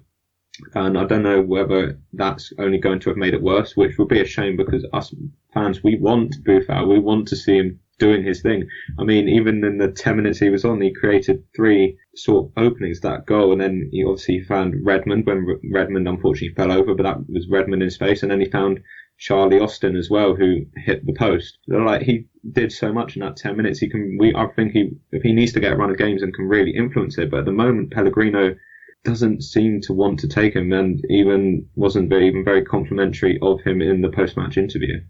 [0.74, 4.10] and I don't know whether that's only going to have made it worse, which would
[4.10, 5.14] be a shame because us
[5.54, 8.68] fans, we want Boufal, we want to see him doing his thing.
[9.00, 12.64] I mean, even in the 10 minutes he was on, he created three sort of
[12.64, 17.04] openings, that goal, and then he obviously found Redmond when Redmond unfortunately fell over, but
[17.04, 18.80] that was Redmond in space, and then he found
[19.20, 21.60] Charlie Austin as well, who hit the post.
[21.68, 24.92] Like he did so much in that 10 minutes, he can, we, I think he,
[25.12, 27.42] if he needs to get a run of games and can really influence it, but
[27.42, 28.56] at the moment, Pellegrino
[29.04, 33.60] doesn't seem to want to take him and even wasn't very, even very complimentary of
[33.62, 35.02] him in the post-match interview.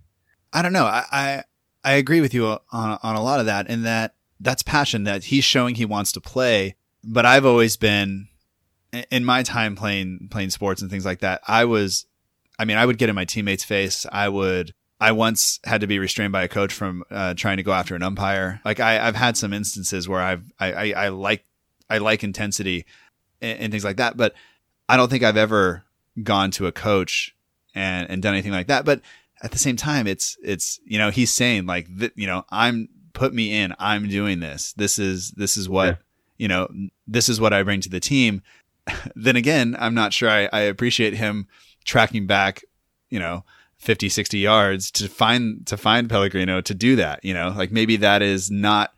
[0.53, 0.85] I don't know.
[0.85, 1.43] I, I,
[1.83, 5.25] I agree with you on, on a lot of that in that that's passion that
[5.25, 6.75] he's showing he wants to play.
[7.03, 8.27] But I've always been
[9.09, 11.41] in my time playing, playing sports and things like that.
[11.47, 12.05] I was,
[12.59, 14.05] I mean, I would get in my teammates face.
[14.11, 17.63] I would, I once had to be restrained by a coach from uh, trying to
[17.63, 18.61] go after an umpire.
[18.63, 21.45] Like I, have had some instances where I've, I, I, I like,
[21.89, 22.85] I like intensity
[23.41, 24.17] and, and things like that.
[24.17, 24.33] But
[24.87, 25.83] I don't think I've ever
[26.21, 27.35] gone to a coach
[27.73, 28.85] and, and done anything like that.
[28.85, 29.01] But
[29.41, 32.89] at the same time, it's, it's, you know, he's saying like, th- you know, I'm,
[33.13, 34.73] put me in, I'm doing this.
[34.73, 35.95] This is, this is what, yeah.
[36.37, 36.67] you know,
[37.07, 38.41] this is what I bring to the team.
[39.15, 41.47] then again, I'm not sure I, I appreciate him
[41.83, 42.63] tracking back,
[43.09, 43.43] you know,
[43.77, 47.97] 50, 60 yards to find, to find Pellegrino to do that, you know, like maybe
[47.97, 48.93] that is not,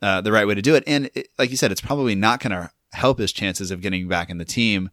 [0.00, 0.84] uh, the right way to do it.
[0.86, 4.08] And it, like you said, it's probably not going to help his chances of getting
[4.08, 4.90] back in the team.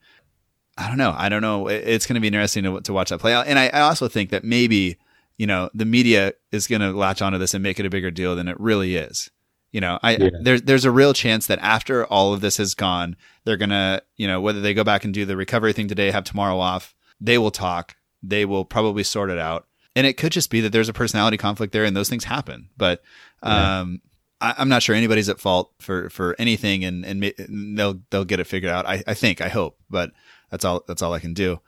[0.77, 1.15] I don't know.
[1.17, 1.67] I don't know.
[1.67, 3.47] It's going to be interesting to, to watch that play out.
[3.47, 4.97] And I, I also think that maybe,
[5.37, 8.11] you know, the media is going to latch onto this and make it a bigger
[8.11, 9.29] deal than it really is.
[9.71, 10.29] You know, I, yeah.
[10.41, 13.15] there's, there's a real chance that after all of this has gone,
[13.45, 16.11] they're going to, you know, whether they go back and do the recovery thing today,
[16.11, 17.95] have tomorrow off, they will talk.
[18.21, 19.67] They will probably sort it out.
[19.95, 22.69] And it could just be that there's a personality conflict there and those things happen.
[22.75, 23.01] But,
[23.41, 24.11] um, yeah
[24.45, 28.39] I, am not sure anybody's at fault for, for anything and, and they'll, they'll get
[28.39, 28.85] it figured out.
[28.85, 30.11] I, I think, I hope, but
[30.51, 31.59] that's all, that's all I can do.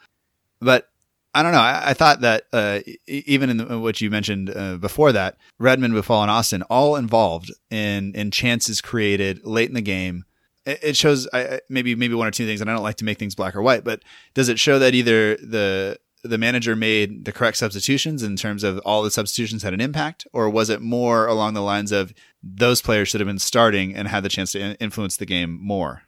[0.60, 0.90] But
[1.34, 1.60] I don't know.
[1.60, 5.94] I, I thought that, uh, even in the, what you mentioned, uh, before that, Redmond,
[5.94, 10.26] Boufal, and Austin all involved in, in chances created late in the game.
[10.66, 11.28] It, shows
[11.70, 13.62] maybe, maybe one or two things, and I don't like to make things black or
[13.62, 14.04] white, but
[14.34, 18.80] does it show that either the, the manager made the correct substitutions in terms of
[18.80, 22.82] all the substitutions had an impact, or was it more along the lines of those
[22.82, 26.04] players should have been starting and had the chance to influence the game more?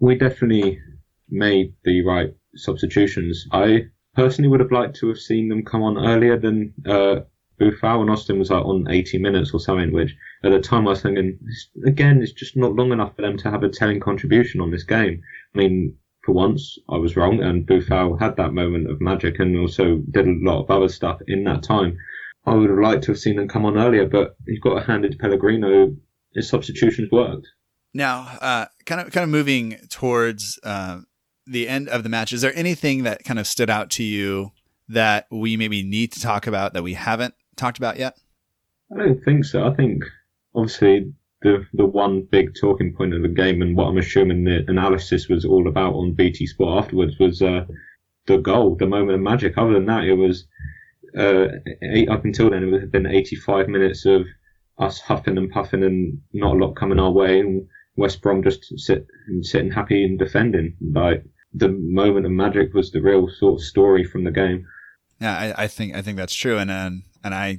[0.00, 0.80] We definitely
[1.28, 3.46] made the right substitutions.
[3.52, 7.20] I personally would have liked to have seen them come on earlier than uh,
[7.60, 10.90] Boufal and Austin was like on 80 minutes or something, which at the time I
[10.90, 11.38] was thinking,
[11.86, 14.82] again, it's just not long enough for them to have a telling contribution on this
[14.82, 15.22] game.
[15.54, 19.58] I mean, for once, I was wrong, and Boufal had that moment of magic and
[19.58, 21.96] also did a lot of other stuff in that time.
[22.46, 24.86] I would have liked to have seen them come on earlier, but you've got to
[24.86, 25.96] hand it to Pellegrino.
[26.34, 27.46] His substitutions worked.
[27.94, 31.00] Now, uh, kind of, kind of moving towards uh,
[31.46, 32.32] the end of the match.
[32.32, 34.52] Is there anything that kind of stood out to you
[34.88, 38.16] that we maybe need to talk about that we haven't talked about yet?
[38.92, 39.66] I don't think so.
[39.66, 40.04] I think
[40.54, 41.12] obviously
[41.42, 45.28] the the one big talking point of the game and what I'm assuming the analysis
[45.28, 47.64] was all about on BT Sport afterwards was uh,
[48.26, 49.58] the goal, the moment of magic.
[49.58, 50.46] Other than that, it was
[51.18, 51.46] uh,
[51.82, 54.22] eight, up until then it had been 85 minutes of
[54.78, 57.66] us huffing and puffing and not a lot coming our way, and
[57.96, 59.06] West Brom just sit
[59.42, 60.76] sitting happy and defending.
[60.92, 64.66] Like the moment of magic was the real sort of story from the game.
[65.20, 67.58] Yeah, I, I think I think that's true, and and, and I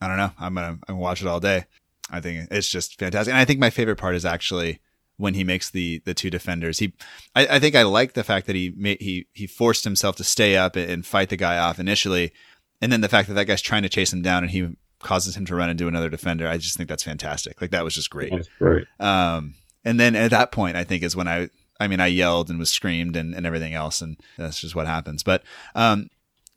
[0.00, 0.32] I don't know.
[0.38, 1.64] I'm gonna I'm gonna watch it all day.
[2.10, 3.32] I think it's just fantastic.
[3.32, 4.80] And I think my favorite part is actually
[5.16, 6.78] when he makes the the two defenders.
[6.78, 6.94] He,
[7.34, 10.24] I, I think I like the fact that he made, he he forced himself to
[10.24, 12.32] stay up and fight the guy off initially,
[12.80, 15.36] and then the fact that that guy's trying to chase him down and he causes
[15.36, 16.46] him to run into another defender.
[16.46, 17.60] I just think that's fantastic.
[17.60, 18.32] Like that was just great.
[18.32, 18.86] That's great.
[18.98, 21.48] Um, and then at that point, I think is when I,
[21.78, 24.86] I mean, I yelled and was screamed and, and everything else, and that's just what
[24.86, 25.22] happens.
[25.22, 25.42] But
[25.74, 26.10] um,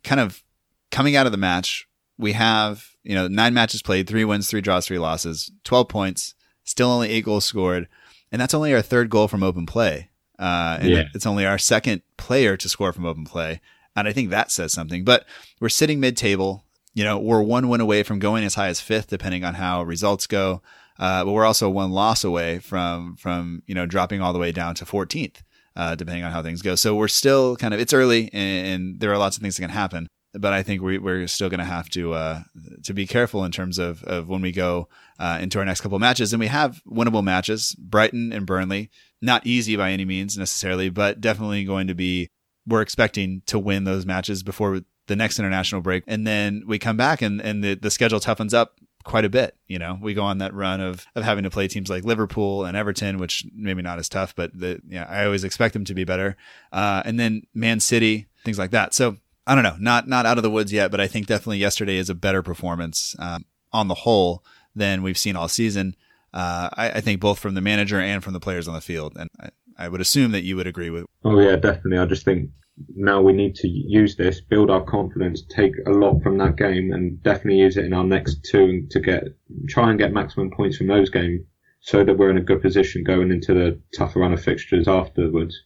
[0.04, 0.44] kind of
[0.91, 1.88] coming out of the match,
[2.18, 6.36] we have you know, nine matches played, three wins, three draws, three losses, 12 points,
[6.64, 7.88] still only eight goals scored.
[8.32, 10.09] And that's only our third goal from open play.
[10.39, 11.03] Uh, and yeah.
[11.14, 13.61] it's only our second player to score from open play.
[13.95, 15.26] And I think that says something, but
[15.59, 16.66] we're sitting mid table.
[16.95, 19.84] You know, we're one win away from going as high as fifth, depending on how
[19.84, 20.61] results go.
[20.97, 24.51] Uh, but we're also one loss away from, from, you know, dropping all the way
[24.51, 25.38] down to 14th,
[25.76, 26.76] uh, depending on how things go.
[26.76, 29.61] So we're still kind of, it's early and, and there are lots of things that
[29.61, 32.42] can happen but I think we, we're still going to have to uh,
[32.84, 34.88] to be careful in terms of, of when we go
[35.20, 36.34] uh, into our next couple of matches.
[36.34, 38.90] And we have winnable matches: Brighton and Burnley.
[39.22, 42.30] Not easy by any means necessarily, but definitely going to be.
[42.66, 46.98] We're expecting to win those matches before the next international break, and then we come
[46.98, 49.56] back and and the, the schedule toughens up quite a bit.
[49.68, 52.66] You know, we go on that run of of having to play teams like Liverpool
[52.66, 55.94] and Everton, which maybe not as tough, but the yeah, I always expect them to
[55.94, 56.36] be better.
[56.72, 58.94] Uh, and then Man City, things like that.
[58.94, 61.58] So I don't know, not not out of the woods yet, but I think definitely
[61.58, 64.44] yesterday is a better performance um, on the whole
[64.76, 65.96] than we've seen all season.
[66.34, 69.16] Uh, I, I, think both from the manager and from the players on the field,
[69.16, 71.06] and I, I would assume that you would agree with.
[71.24, 72.00] Oh yeah, definitely.
[72.00, 72.50] I just think
[72.96, 76.91] now we need to use this, build our confidence, take a lot from that game,
[76.91, 79.24] and definitely use it in our next two to get
[79.68, 81.41] try and get maximum points from those games,
[81.82, 85.62] so that we're in a good position going into the tougher run of fixtures afterwards.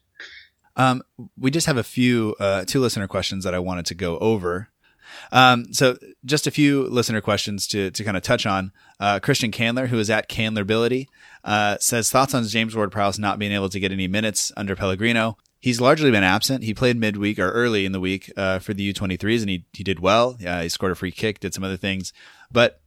[0.77, 1.01] Um,
[1.37, 4.69] we just have a few uh, two listener questions that I wanted to go over.
[5.31, 8.71] Um, so just a few listener questions to, to kind of touch on.
[8.99, 11.07] Uh, Christian Candler, who is at Candlerbility,
[11.43, 15.37] uh, says thoughts on James Ward-Prowse not being able to get any minutes under Pellegrino.
[15.59, 16.63] He's largely been absent.
[16.63, 19.83] He played midweek or early in the week uh, for the U23s, and he he
[19.83, 20.37] did well.
[20.39, 22.13] Yeah, he scored a free kick, did some other things.
[22.51, 22.79] But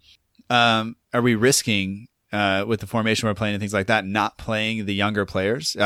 [0.49, 4.39] um, are we risking uh, with the formation we're playing and things like that, not
[4.39, 5.77] playing the younger players?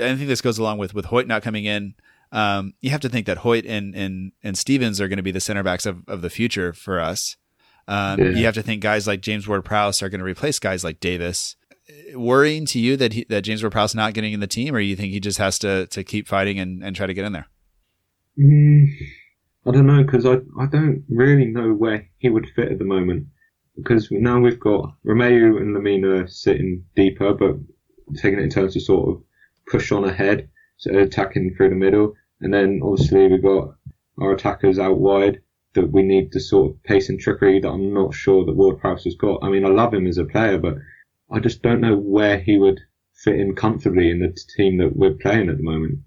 [0.00, 1.94] I think this goes along with with Hoedt not coming in
[2.32, 5.30] um, you have to think that Hoedt and and and Stephens are going to be
[5.30, 7.36] the center backs of, of the future for us.
[7.86, 8.30] Um, yeah.
[8.30, 11.00] You have to think guys like James Ward Prowse are going to replace guys like
[11.00, 11.56] Davis.
[12.14, 14.80] Worrying to you that he, that James Ward Prowse not getting in the team, or
[14.80, 17.32] you think he just has to to keep fighting and, and try to get in
[17.32, 17.46] there?
[18.38, 18.88] Mm,
[19.66, 22.84] I don't know because I I don't really know where he would fit at the
[22.84, 23.26] moment
[23.74, 27.56] because now we've got Romeu and Lemina sitting deeper, but
[28.20, 29.22] taking it in terms of sort of
[29.70, 32.14] push on ahead so attacking through the middle.
[32.40, 33.74] And then obviously we've got
[34.20, 35.40] our attackers out wide
[35.74, 38.80] that we need the sort of pace and trickery that I'm not sure that Ward
[38.80, 39.42] Prowse has got.
[39.42, 40.74] I mean, I love him as a player, but
[41.30, 42.80] I just don't know where he would
[43.12, 45.98] fit in comfortably in the team that we're playing at the moment.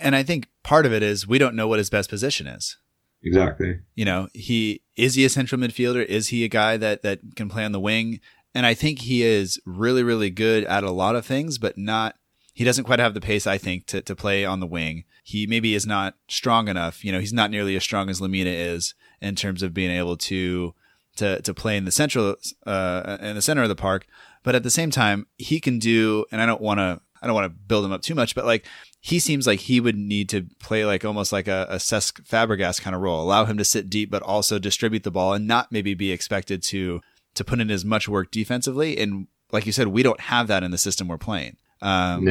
[0.00, 2.78] And I think part of it is we don't know what his best position is.
[3.24, 3.80] Exactly.
[3.94, 6.04] You know, he is he a central midfielder?
[6.04, 8.20] Is he a guy that that can play on the wing?
[8.54, 12.16] And I think he is really, really good at a lot of things, but not
[12.52, 15.04] he doesn't quite have the pace, I think, to, to play on the wing.
[15.24, 17.04] He maybe is not strong enough.
[17.04, 20.16] You know, he's not nearly as strong as Lemina is in terms of being able
[20.18, 20.74] to
[21.16, 22.36] to to play in the central
[22.66, 24.06] uh, in the center of the park.
[24.42, 26.26] But at the same time, he can do.
[26.30, 28.44] And I don't want to I don't want to build him up too much, but
[28.44, 28.66] like
[29.00, 32.80] he seems like he would need to play like almost like a, a Cesc Fabregas
[32.80, 33.22] kind of role.
[33.22, 36.62] Allow him to sit deep, but also distribute the ball and not maybe be expected
[36.64, 37.00] to
[37.34, 38.98] to put in as much work defensively.
[38.98, 41.56] And like you said, we don't have that in the system we're playing.
[41.82, 42.24] Um.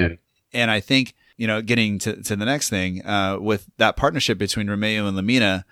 [0.54, 4.38] And I think, you know, getting to, to the next thing, uh, with that partnership
[4.38, 5.64] between Romeu and Lemina,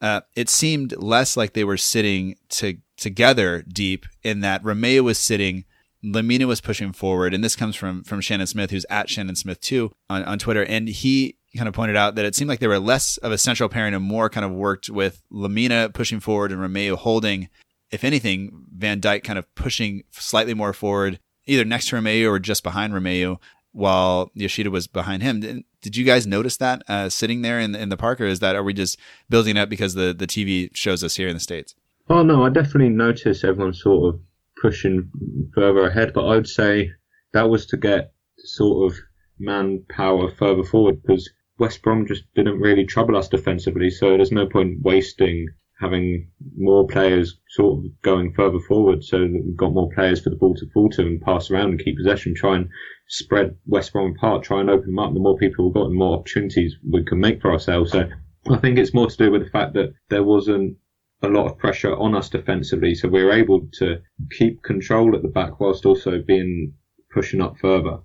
[0.00, 5.18] uh, it seemed less like they were sitting to, together deep in that Romeu was
[5.18, 5.64] sitting,
[6.04, 7.34] Lemina was pushing forward.
[7.34, 10.64] And this comes from, from Shannon Smith, who's at Shannon Smith too on, on Twitter.
[10.64, 13.38] And he kind of pointed out that it seemed like they were less of a
[13.38, 17.48] central pairing and more kind of worked with Lemina pushing forward and Romeu holding.
[17.90, 21.18] If anything, Van Dijk kind of pushing slightly more forward
[21.48, 23.38] either next to Romeu or just behind Romeu,
[23.72, 25.64] while Yoshida was behind him.
[25.80, 28.56] Did, you guys notice that uh, sitting there in, in the park, or is that
[28.56, 31.74] are we just building up because the, the TV shows us here in the states?
[32.10, 34.20] Oh no, I definitely noticed everyone sort of
[34.60, 35.10] pushing
[35.54, 36.90] further ahead, but I'd say
[37.32, 38.98] that was to get sort of
[39.38, 44.46] manpower further forward because West Brom just didn't really trouble us defensively, so there's no
[44.46, 45.48] point wasting
[45.80, 50.30] having more players sort of going further forward so that we've got more players for
[50.30, 52.68] the ball to fall to and pass around and keep possession, try and
[53.08, 55.14] spread West Brom apart, try and open them up.
[55.14, 57.92] The more people we've got, the more opportunities we can make for ourselves.
[57.92, 58.08] So
[58.50, 60.76] I think it's more to do with the fact that there wasn't
[61.22, 63.96] a lot of pressure on us defensively, so we were able to
[64.36, 66.74] keep control at the back whilst also being
[67.12, 67.98] pushing up further.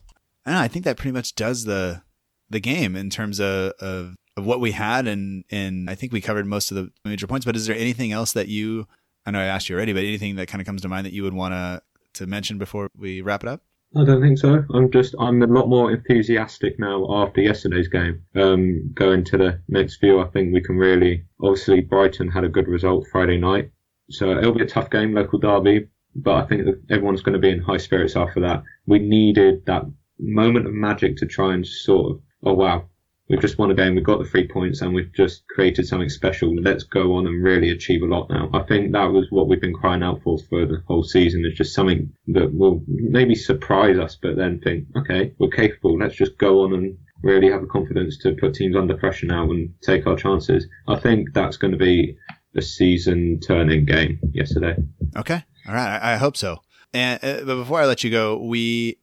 [0.45, 2.01] I, I think that pretty much does the
[2.49, 6.21] the game in terms of, of of what we had, and and I think we
[6.21, 7.45] covered most of the major points.
[7.45, 8.87] But is there anything else that you?
[9.25, 11.13] I know I asked you already, but anything that kind of comes to mind that
[11.13, 11.81] you would want to
[12.13, 13.61] to mention before we wrap it up?
[13.95, 14.63] I don't think so.
[14.73, 18.23] I'm just I'm a lot more enthusiastic now after yesterday's game.
[18.35, 21.25] Um, going to the next few, I think we can really.
[21.41, 23.71] Obviously, Brighton had a good result Friday night,
[24.09, 25.87] so it'll be a tough game, local derby.
[26.15, 28.63] But I think everyone's going to be in high spirits after that.
[28.87, 29.83] We needed that
[30.19, 32.89] moment of magic to try and sort of, oh wow,
[33.33, 36.09] we've just won a game, we've got the three points, and we've just created something
[36.09, 36.55] special.
[36.55, 38.47] Let's go on and really achieve a lot now.
[38.53, 41.43] I think that was what we've been crying out for for the whole season.
[41.43, 45.97] It's just something that will maybe surprise us, but then think, okay, we're capable.
[45.97, 49.49] Let's just go on and really have the confidence to put teams under pressure now
[49.49, 50.67] and take our chances.
[50.87, 52.15] I think that's going to be
[52.55, 54.75] a season turning game yesterday.
[55.17, 55.43] Okay.
[55.67, 55.97] All right.
[55.97, 56.61] I, I hope so.
[56.93, 58.99] And uh, but before I let you go, we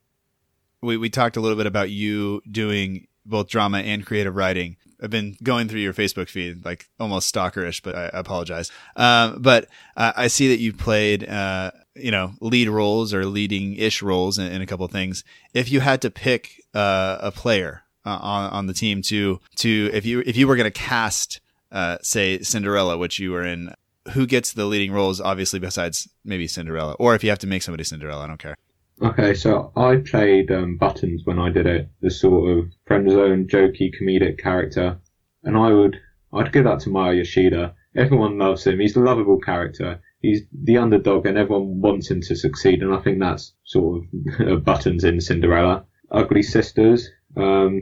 [0.81, 4.77] we we talked a little bit about you doing both drama and creative writing.
[5.01, 8.71] I've been going through your Facebook feed, like almost stalkerish, but I apologize.
[8.95, 9.67] Um, but
[9.97, 14.37] uh, I see that you played, uh, you know, lead roles or leading ish roles
[14.37, 15.23] in, in, a couple of things.
[15.53, 19.89] If you had to pick uh, a player uh, on, on the team to, to,
[19.91, 21.41] if you, if you were going to cast,
[21.71, 23.73] uh, say Cinderella, which you were in,
[24.13, 27.63] who gets the leading roles, obviously, besides maybe Cinderella, or if you have to make
[27.63, 28.55] somebody Cinderella, I don't care.
[29.01, 33.47] Okay, so I played um, Buttons when I did it, the sort of friend zone,
[33.47, 34.99] jokey, comedic character,
[35.43, 35.99] and I would
[36.33, 37.75] I'd give that to Maya Yoshida.
[37.95, 38.79] Everyone loves him.
[38.79, 39.99] He's a lovable character.
[40.21, 42.81] He's the underdog, and everyone wants him to succeed.
[42.83, 44.03] And I think that's sort
[44.39, 45.85] of Buttons in Cinderella.
[46.11, 47.09] Ugly Sisters.
[47.35, 47.81] Um,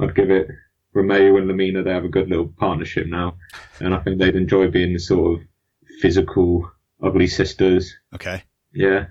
[0.00, 0.48] I'd give it
[0.94, 1.84] Romeu and Lemina.
[1.84, 3.36] They have a good little partnership now,
[3.80, 5.46] and I think they'd enjoy being the sort of
[6.00, 6.70] physical
[7.02, 7.94] ugly sisters.
[8.14, 8.42] Okay.
[8.74, 9.06] Yeah.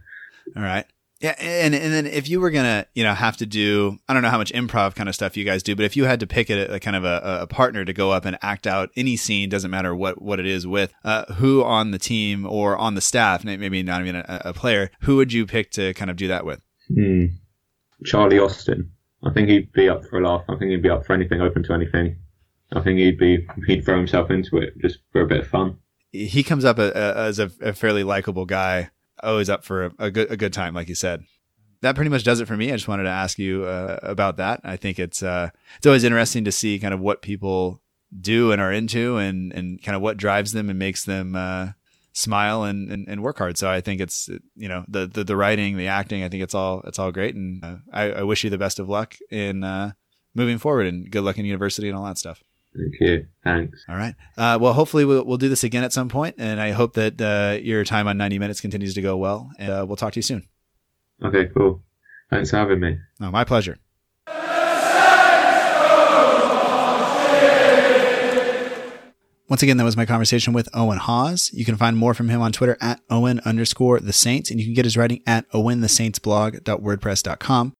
[0.55, 0.85] All right.
[1.21, 4.21] Yeah, and and then if you were gonna, you know, have to do, I don't
[4.21, 6.27] know how much improv kind of stuff you guys do, but if you had to
[6.27, 9.15] pick a, a kind of a, a, partner to go up and act out any
[9.15, 12.95] scene, doesn't matter what what it is with, uh, who on the team or on
[12.95, 16.17] the staff, maybe not even a, a player, who would you pick to kind of
[16.17, 16.61] do that with?
[16.93, 17.25] Hmm.
[18.03, 18.91] Charlie Austin.
[19.23, 20.43] I think he'd be up for a laugh.
[20.49, 22.17] I think he'd be up for anything, open to anything.
[22.73, 25.77] I think he'd be he'd throw himself into it just for a bit of fun.
[26.11, 28.91] He comes up as a fairly likable guy
[29.23, 31.23] always up for a, a, good a good time, like you said.
[31.81, 32.71] That pretty much does it for me.
[32.71, 34.61] I just wanted to ask you uh, about that.
[34.63, 37.81] I think it's uh, it's always interesting to see kind of what people
[38.19, 41.69] do and are into, and and kind of what drives them and makes them uh,
[42.15, 43.57] smile and, and, and work hard.
[43.57, 46.23] So I think it's you know the, the the writing, the acting.
[46.23, 48.79] I think it's all it's all great, and uh, I, I, wish you the best
[48.79, 49.91] of luck in uh,
[50.33, 52.41] moving forward, and good luck in university and all that stuff.
[52.77, 53.25] Thank you.
[53.43, 53.85] Thanks.
[53.87, 54.15] All right.
[54.37, 57.21] Uh, well, hopefully we'll, we'll do this again at some point, and I hope that
[57.21, 59.49] uh, your time on 90 Minutes continues to go well.
[59.57, 60.47] And uh, we'll talk to you soon.
[61.23, 61.81] Okay, cool.
[62.29, 62.97] Thanks for having me.
[63.21, 63.77] Oh, my pleasure.
[69.47, 71.51] Once again, that was my conversation with Owen Hawes.
[71.53, 74.65] You can find more from him on Twitter at Owen underscore the Saints, and you
[74.65, 77.73] can get his writing at owenthesaintsblog.wordpress.com.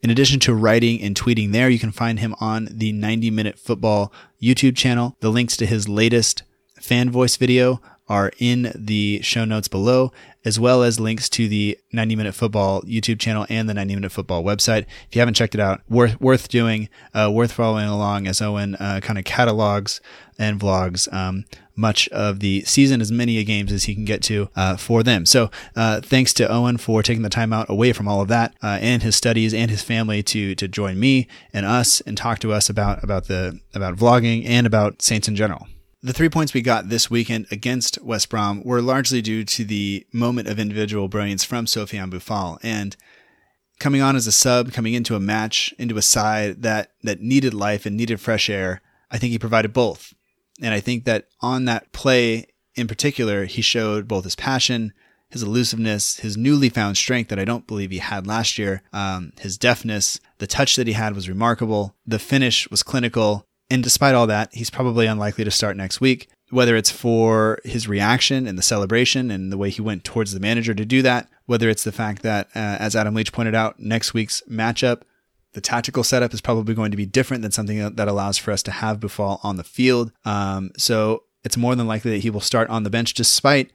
[0.00, 3.58] In addition to writing and tweeting there, you can find him on the 90 Minute
[3.58, 5.16] Football YouTube channel.
[5.20, 6.44] The links to his latest
[6.80, 10.12] fan voice video are in the show notes below,
[10.44, 14.12] as well as links to the 90 Minute Football YouTube channel and the 90 Minute
[14.12, 14.86] Football website.
[15.08, 18.76] If you haven't checked it out, worth worth doing, uh, worth following along as Owen
[18.76, 20.00] uh, kind of catalogs
[20.38, 21.44] and vlogs um,
[21.78, 25.24] much of the season, as many games as he can get to uh, for them.
[25.24, 28.54] So, uh, thanks to Owen for taking the time out away from all of that
[28.62, 32.40] uh, and his studies and his family to to join me and us and talk
[32.40, 35.66] to us about about the about vlogging and about Saints in general.
[36.02, 40.06] The three points we got this weekend against West Brom were largely due to the
[40.12, 42.96] moment of individual brilliance from Sofiane Boufal and
[43.80, 47.54] coming on as a sub, coming into a match, into a side that that needed
[47.54, 48.80] life and needed fresh air.
[49.10, 50.14] I think he provided both.
[50.62, 54.92] And I think that on that play in particular, he showed both his passion,
[55.30, 59.32] his elusiveness, his newly found strength that I don't believe he had last year, um,
[59.40, 61.94] his deftness, the touch that he had was remarkable.
[62.06, 63.44] The finish was clinical.
[63.70, 67.86] And despite all that, he's probably unlikely to start next week, whether it's for his
[67.86, 71.28] reaction and the celebration and the way he went towards the manager to do that,
[71.44, 75.02] whether it's the fact that, uh, as Adam Leach pointed out, next week's matchup,
[75.54, 78.62] the tactical setup is probably going to be different than something that allows for us
[78.64, 80.12] to have Boufal on the field.
[80.24, 83.72] Um, so it's more than likely that he will start on the bench despite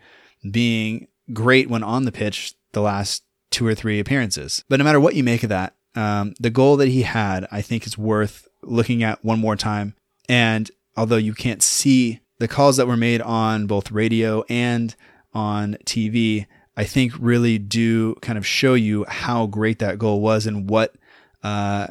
[0.50, 4.64] being great when on the pitch the last two or three appearances.
[4.70, 7.62] But no matter what you make of that, um, the goal that he had, I
[7.62, 9.96] think, is worth looking at one more time.
[10.28, 14.96] And although you can't see the calls that were made on both radio and
[15.34, 20.48] on TV, I think really do kind of show you how great that goal was
[20.48, 20.96] and what
[21.44, 21.88] uh,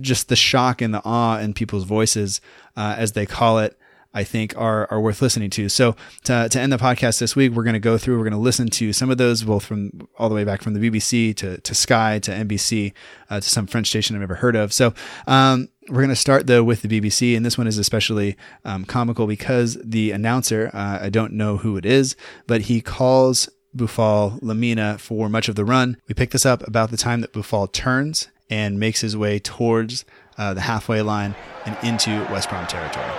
[0.00, 2.40] just the shock and the awe in people's voices
[2.76, 3.78] uh, as they call it
[4.12, 5.68] I think are are worth listening to.
[5.68, 8.16] So to, to end the podcast this week, we're going to go through.
[8.16, 10.74] We're going to listen to some of those, both from all the way back from
[10.74, 12.92] the BBC to to Sky to NBC
[13.28, 14.72] uh, to some French station I've never heard of.
[14.72, 14.94] So.
[15.26, 18.84] Um, we're going to start though with the BBC, and this one is especially um,
[18.84, 22.14] comical because the announcer, uh, I don't know who it is,
[22.46, 25.96] but he calls Boufal Lemina for much of the run.
[26.08, 30.04] We pick this up about the time that Boufal turns and makes his way towards
[30.36, 31.34] uh, the halfway line
[31.66, 33.10] and into West Brom territory.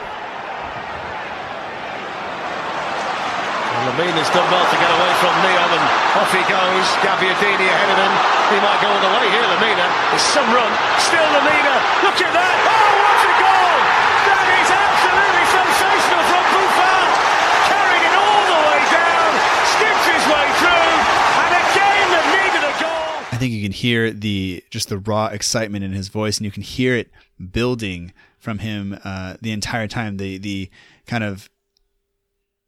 [3.81, 5.85] Lemina's done well to get away from Nyom and
[6.21, 6.85] off he goes.
[7.01, 8.13] Gabbiadini ahead of him.
[8.53, 9.87] He might go all the way here, Lemina.
[10.13, 10.69] There's some run.
[11.01, 11.75] Still Lemina.
[12.05, 12.57] Look at that.
[12.61, 13.77] Oh, what a goal!
[14.29, 17.09] That is absolutely sensational from Boufal.
[17.73, 19.31] Carrying it all the way down.
[19.65, 20.93] Skips his way through.
[21.41, 23.17] And a game that needed a goal.
[23.30, 26.51] I think you can hear the just the raw excitement in his voice, and you
[26.51, 27.09] can hear it
[27.51, 30.17] building from him uh, the entire time.
[30.17, 30.69] The the
[31.07, 31.49] kind of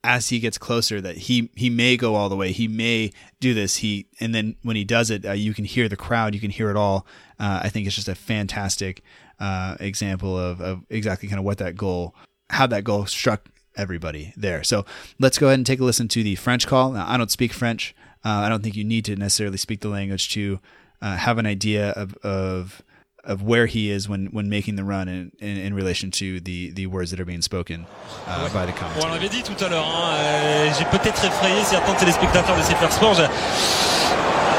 [0.04, 3.10] as he gets closer that he he may go all the way he may
[3.40, 6.36] do this he and then when he does it uh, you can hear the crowd
[6.36, 7.08] you can hear it all
[7.40, 9.02] uh, i think it's just a fantastic
[9.40, 12.14] uh, example of, of exactly kind of what that goal
[12.50, 14.64] how that goal struck everybody there.
[14.64, 14.86] So
[15.20, 16.92] let's go ahead and take a listen to the French call.
[16.92, 17.96] Now, I don't speak French.
[18.26, 20.60] Uh, I don't think you need to necessarily speak the language to
[21.02, 22.82] uh, have an idea of, of
[23.24, 26.72] of where he is when, when making the run in, in, in relation to the,
[26.72, 27.86] the words that are being spoken
[28.28, 29.08] uh, by the commentator.
[29.08, 32.92] on l'avait dit tout à l'heure, hein, euh, j'ai peut-être effrayé certains téléspectateurs de CFR
[32.92, 33.16] Sport.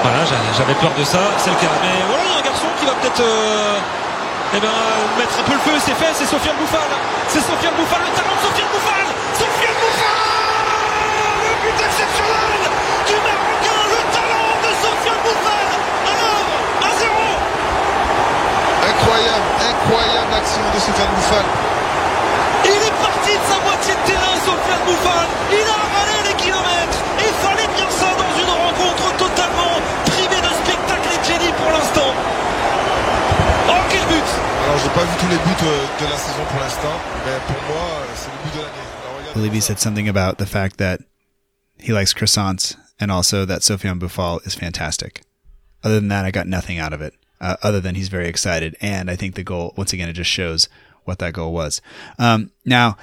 [0.03, 0.25] Voilà,
[0.57, 1.73] j'avais peur de ça, c'est le cas.
[1.83, 3.79] Mais voilà, il y a un garçon qui va peut-être euh,
[4.57, 4.69] eh ben,
[5.19, 6.89] mettre un peu le feu, c'est fait, c'est Sofiane Bouffal.
[7.29, 9.07] C'est Sofiane Bouffal, le talent de Sofiane Bouffal
[11.41, 12.65] Le but exceptionnel
[13.09, 15.69] du Marocain, le talent de Sofiane Bouffal
[16.05, 16.49] Alors,
[16.85, 17.45] 1-0
[19.05, 21.45] Incroyable, incroyable action de Sofiane Bouffal.
[22.65, 25.29] Il est parti de sa moitié de terrain, Sofiane Bouffal.
[25.53, 27.01] Il a avalé les kilomètres.
[27.21, 29.77] Et fallait bien ça dans une rencontre totalement
[30.09, 32.11] privée de spectacle et de génie pour l'instant.
[33.69, 34.25] Oh, quel but?
[34.65, 36.97] Alors, j'ai pas vu tous les buts euh, de la saison pour l'instant,
[37.29, 38.89] mais pour moi, euh, c'est le but de l'année.
[39.29, 41.01] I believe he said something about the fact that
[41.79, 45.21] he likes croissants and also that Sofiane Bouffal is fantastic.
[45.83, 47.13] Other than that, I got nothing out of it.
[47.41, 50.31] Uh, other than he's very excited, and I think the goal once again it just
[50.31, 50.69] shows
[51.05, 51.83] what that goal was.
[52.19, 52.97] Um, now,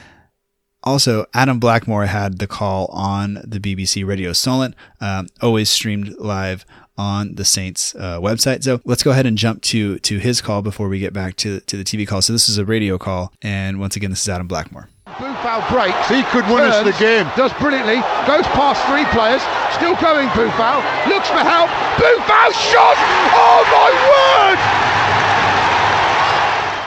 [0.84, 6.66] also Adam Blackmore had the call on the BBC Radio Solent, um, always streamed live
[6.98, 8.64] on the Saints uh, website.
[8.64, 11.60] So let's go ahead and jump to to his call before we get back to
[11.62, 12.22] to the TV call.
[12.22, 14.90] So this is a radio call, and once again, this is Adam Blackmore.
[15.20, 16.08] Boufal breaks.
[16.08, 17.30] He could win us the game.
[17.36, 18.00] Does brilliantly.
[18.28, 19.42] Goes past three players.
[19.76, 20.80] Still going, Boufal.
[21.08, 21.70] Looks for help.
[22.00, 22.96] Boufal shot!
[23.36, 24.60] Oh my word!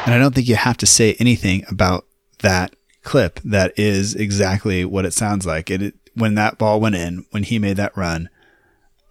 [0.06, 2.06] And I don't think you have to say anything about
[2.40, 3.40] that clip.
[3.44, 5.70] That is exactly what it sounds like.
[5.70, 8.28] It, it when that ball went in, when he made that run.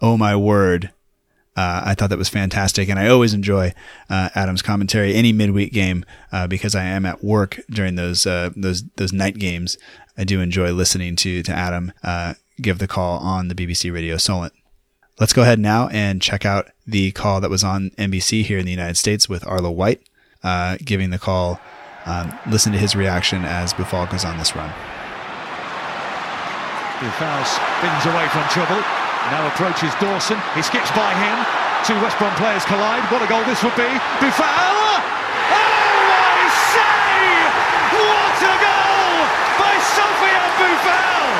[0.01, 0.91] Oh my word.
[1.55, 3.73] Uh, I thought that was fantastic, and I always enjoy
[4.09, 8.49] uh, Adam's commentary any midweek game uh, because I am at work during those uh,
[8.55, 9.77] those those night games.
[10.17, 14.17] I do enjoy listening to to Adam uh, give the call on the BBC Radio
[14.17, 14.53] Solent.
[15.19, 18.65] Let's go ahead now and check out the call that was on NBC here in
[18.65, 20.01] the United States with Arlo White
[20.43, 21.59] uh, giving the call.
[22.05, 24.69] Um, listen to his reaction as Boufal goes on this run.
[26.99, 29.02] Boufal spins away from trouble.
[29.31, 30.37] Now approaches Dawson.
[30.53, 31.45] He skips by him.
[31.85, 33.03] Two West Brom players collide.
[33.11, 33.83] What a goal this would be.
[34.19, 34.43] Boufal!
[34.43, 34.99] Oh,
[36.11, 37.43] I say!
[37.95, 39.27] What a goal
[39.59, 41.37] by Sofiane Boufal!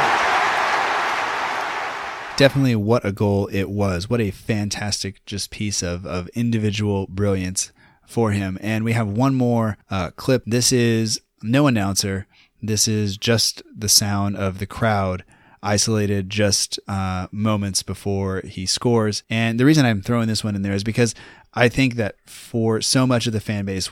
[2.38, 4.10] Definitely what a goal it was.
[4.10, 7.72] What a fantastic just piece of, of individual brilliance
[8.06, 8.58] for him.
[8.62, 10.44] And we have one more uh, clip.
[10.46, 12.28] This is no announcer.
[12.62, 15.24] This is just the sound of the crowd
[15.64, 19.24] isolated just uh, moments before he scores.
[19.30, 21.16] And the reason I'm throwing this one in there is because
[21.53, 23.89] I think that for so much of the fan base,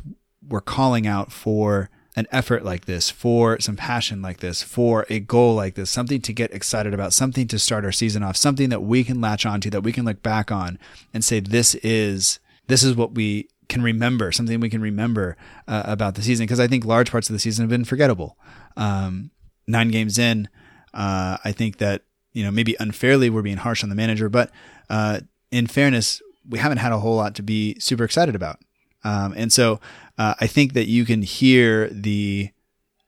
[0.47, 5.19] we're calling out for an effort like this, for some passion like this, for a
[5.19, 8.69] goal like this, something to get excited about, something to start our season off, something
[8.69, 10.77] that we can latch onto, that we can look back on
[11.13, 15.37] and say, this is, this is what we can remember, something we can remember
[15.69, 16.45] uh, about the season.
[16.45, 18.37] Because I think large parts of the season have been forgettable.
[18.75, 19.31] Um,
[19.65, 20.49] nine games in,
[20.93, 24.51] uh, I think that you know maybe unfairly we're being harsh on the manager, but
[24.89, 25.21] uh,
[25.51, 28.59] in fairness, we haven't had a whole lot to be super excited about.
[29.03, 29.79] Um, and so
[30.17, 32.51] uh, I think that you can hear the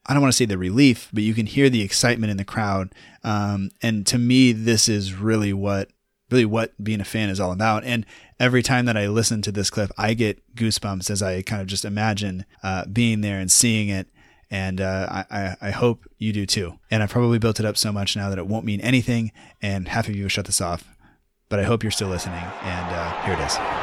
[0.05, 2.43] I don't want to say the relief, but you can hear the excitement in the
[2.43, 2.93] crowd.
[3.23, 5.89] Um, and to me, this is really what
[6.29, 7.83] really what being a fan is all about.
[7.83, 8.05] And
[8.39, 11.67] every time that I listen to this clip, I get goosebumps as I kind of
[11.67, 14.07] just imagine uh, being there and seeing it.
[14.53, 16.77] And uh, I, I hope you do too.
[16.91, 19.31] And I've probably built it up so much now that it won't mean anything.
[19.63, 20.87] And half of you will shut this off.
[21.49, 22.43] But I hope you're still listening.
[22.61, 23.82] And uh, here it is.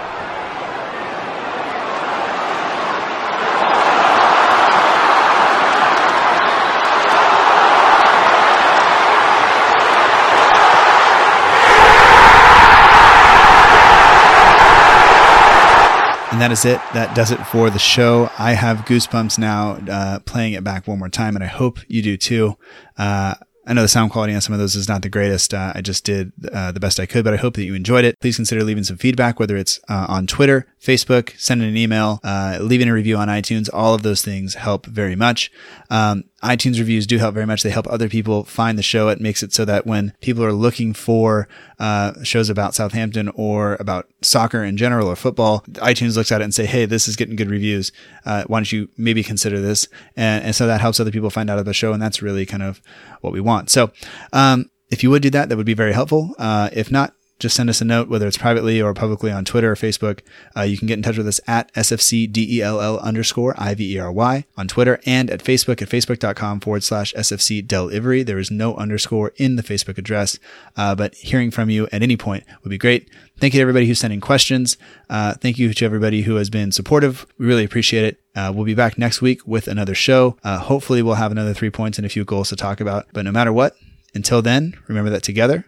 [16.41, 16.80] And that is it.
[16.95, 18.30] That does it for the show.
[18.38, 22.01] I have goosebumps now uh, playing it back one more time, and I hope you
[22.01, 22.57] do too.
[22.97, 23.34] Uh,
[23.66, 25.53] I know the sound quality on some of those is not the greatest.
[25.53, 28.07] Uh, I just did uh, the best I could, but I hope that you enjoyed
[28.07, 28.18] it.
[28.20, 32.57] Please consider leaving some feedback, whether it's uh, on Twitter, Facebook, sending an email, uh,
[32.62, 33.68] leaving a review on iTunes.
[33.70, 35.53] All of those things help very much.
[35.91, 37.62] Um, iTunes reviews do help very much.
[37.62, 39.09] They help other people find the show.
[39.09, 43.76] It makes it so that when people are looking for uh, shows about Southampton or
[43.78, 47.16] about soccer in general or football, iTunes looks at it and say, "Hey, this is
[47.16, 47.93] getting good reviews.
[48.24, 49.86] Uh, why don't you maybe consider this?"
[50.16, 52.47] And, and so that helps other people find out of the show, and that's really
[52.47, 52.80] kind of
[53.20, 53.70] what we want.
[53.70, 53.91] So,
[54.32, 56.34] um, if you would do that, that would be very helpful.
[56.38, 59.72] Uh, if not, just send us a note, whether it's privately or publicly on Twitter
[59.72, 60.20] or Facebook.
[60.57, 65.30] Uh, you can get in touch with us at SFCDELL underscore IVERY on Twitter and
[65.30, 68.22] at Facebook at facebook.com forward slash SFC delivery.
[68.22, 70.38] There is no underscore in the Facebook address,
[70.76, 73.11] uh, but hearing from you at any point would be great.
[73.38, 74.76] Thank you to everybody who's sending questions.
[75.09, 77.26] Uh, thank you to everybody who has been supportive.
[77.38, 78.20] We really appreciate it.
[78.36, 80.36] Uh, we'll be back next week with another show.
[80.45, 83.07] Uh, hopefully, we'll have another three points and a few goals to talk about.
[83.12, 83.76] But no matter what,
[84.14, 85.64] until then, remember that together,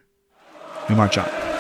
[0.89, 1.52] we march on.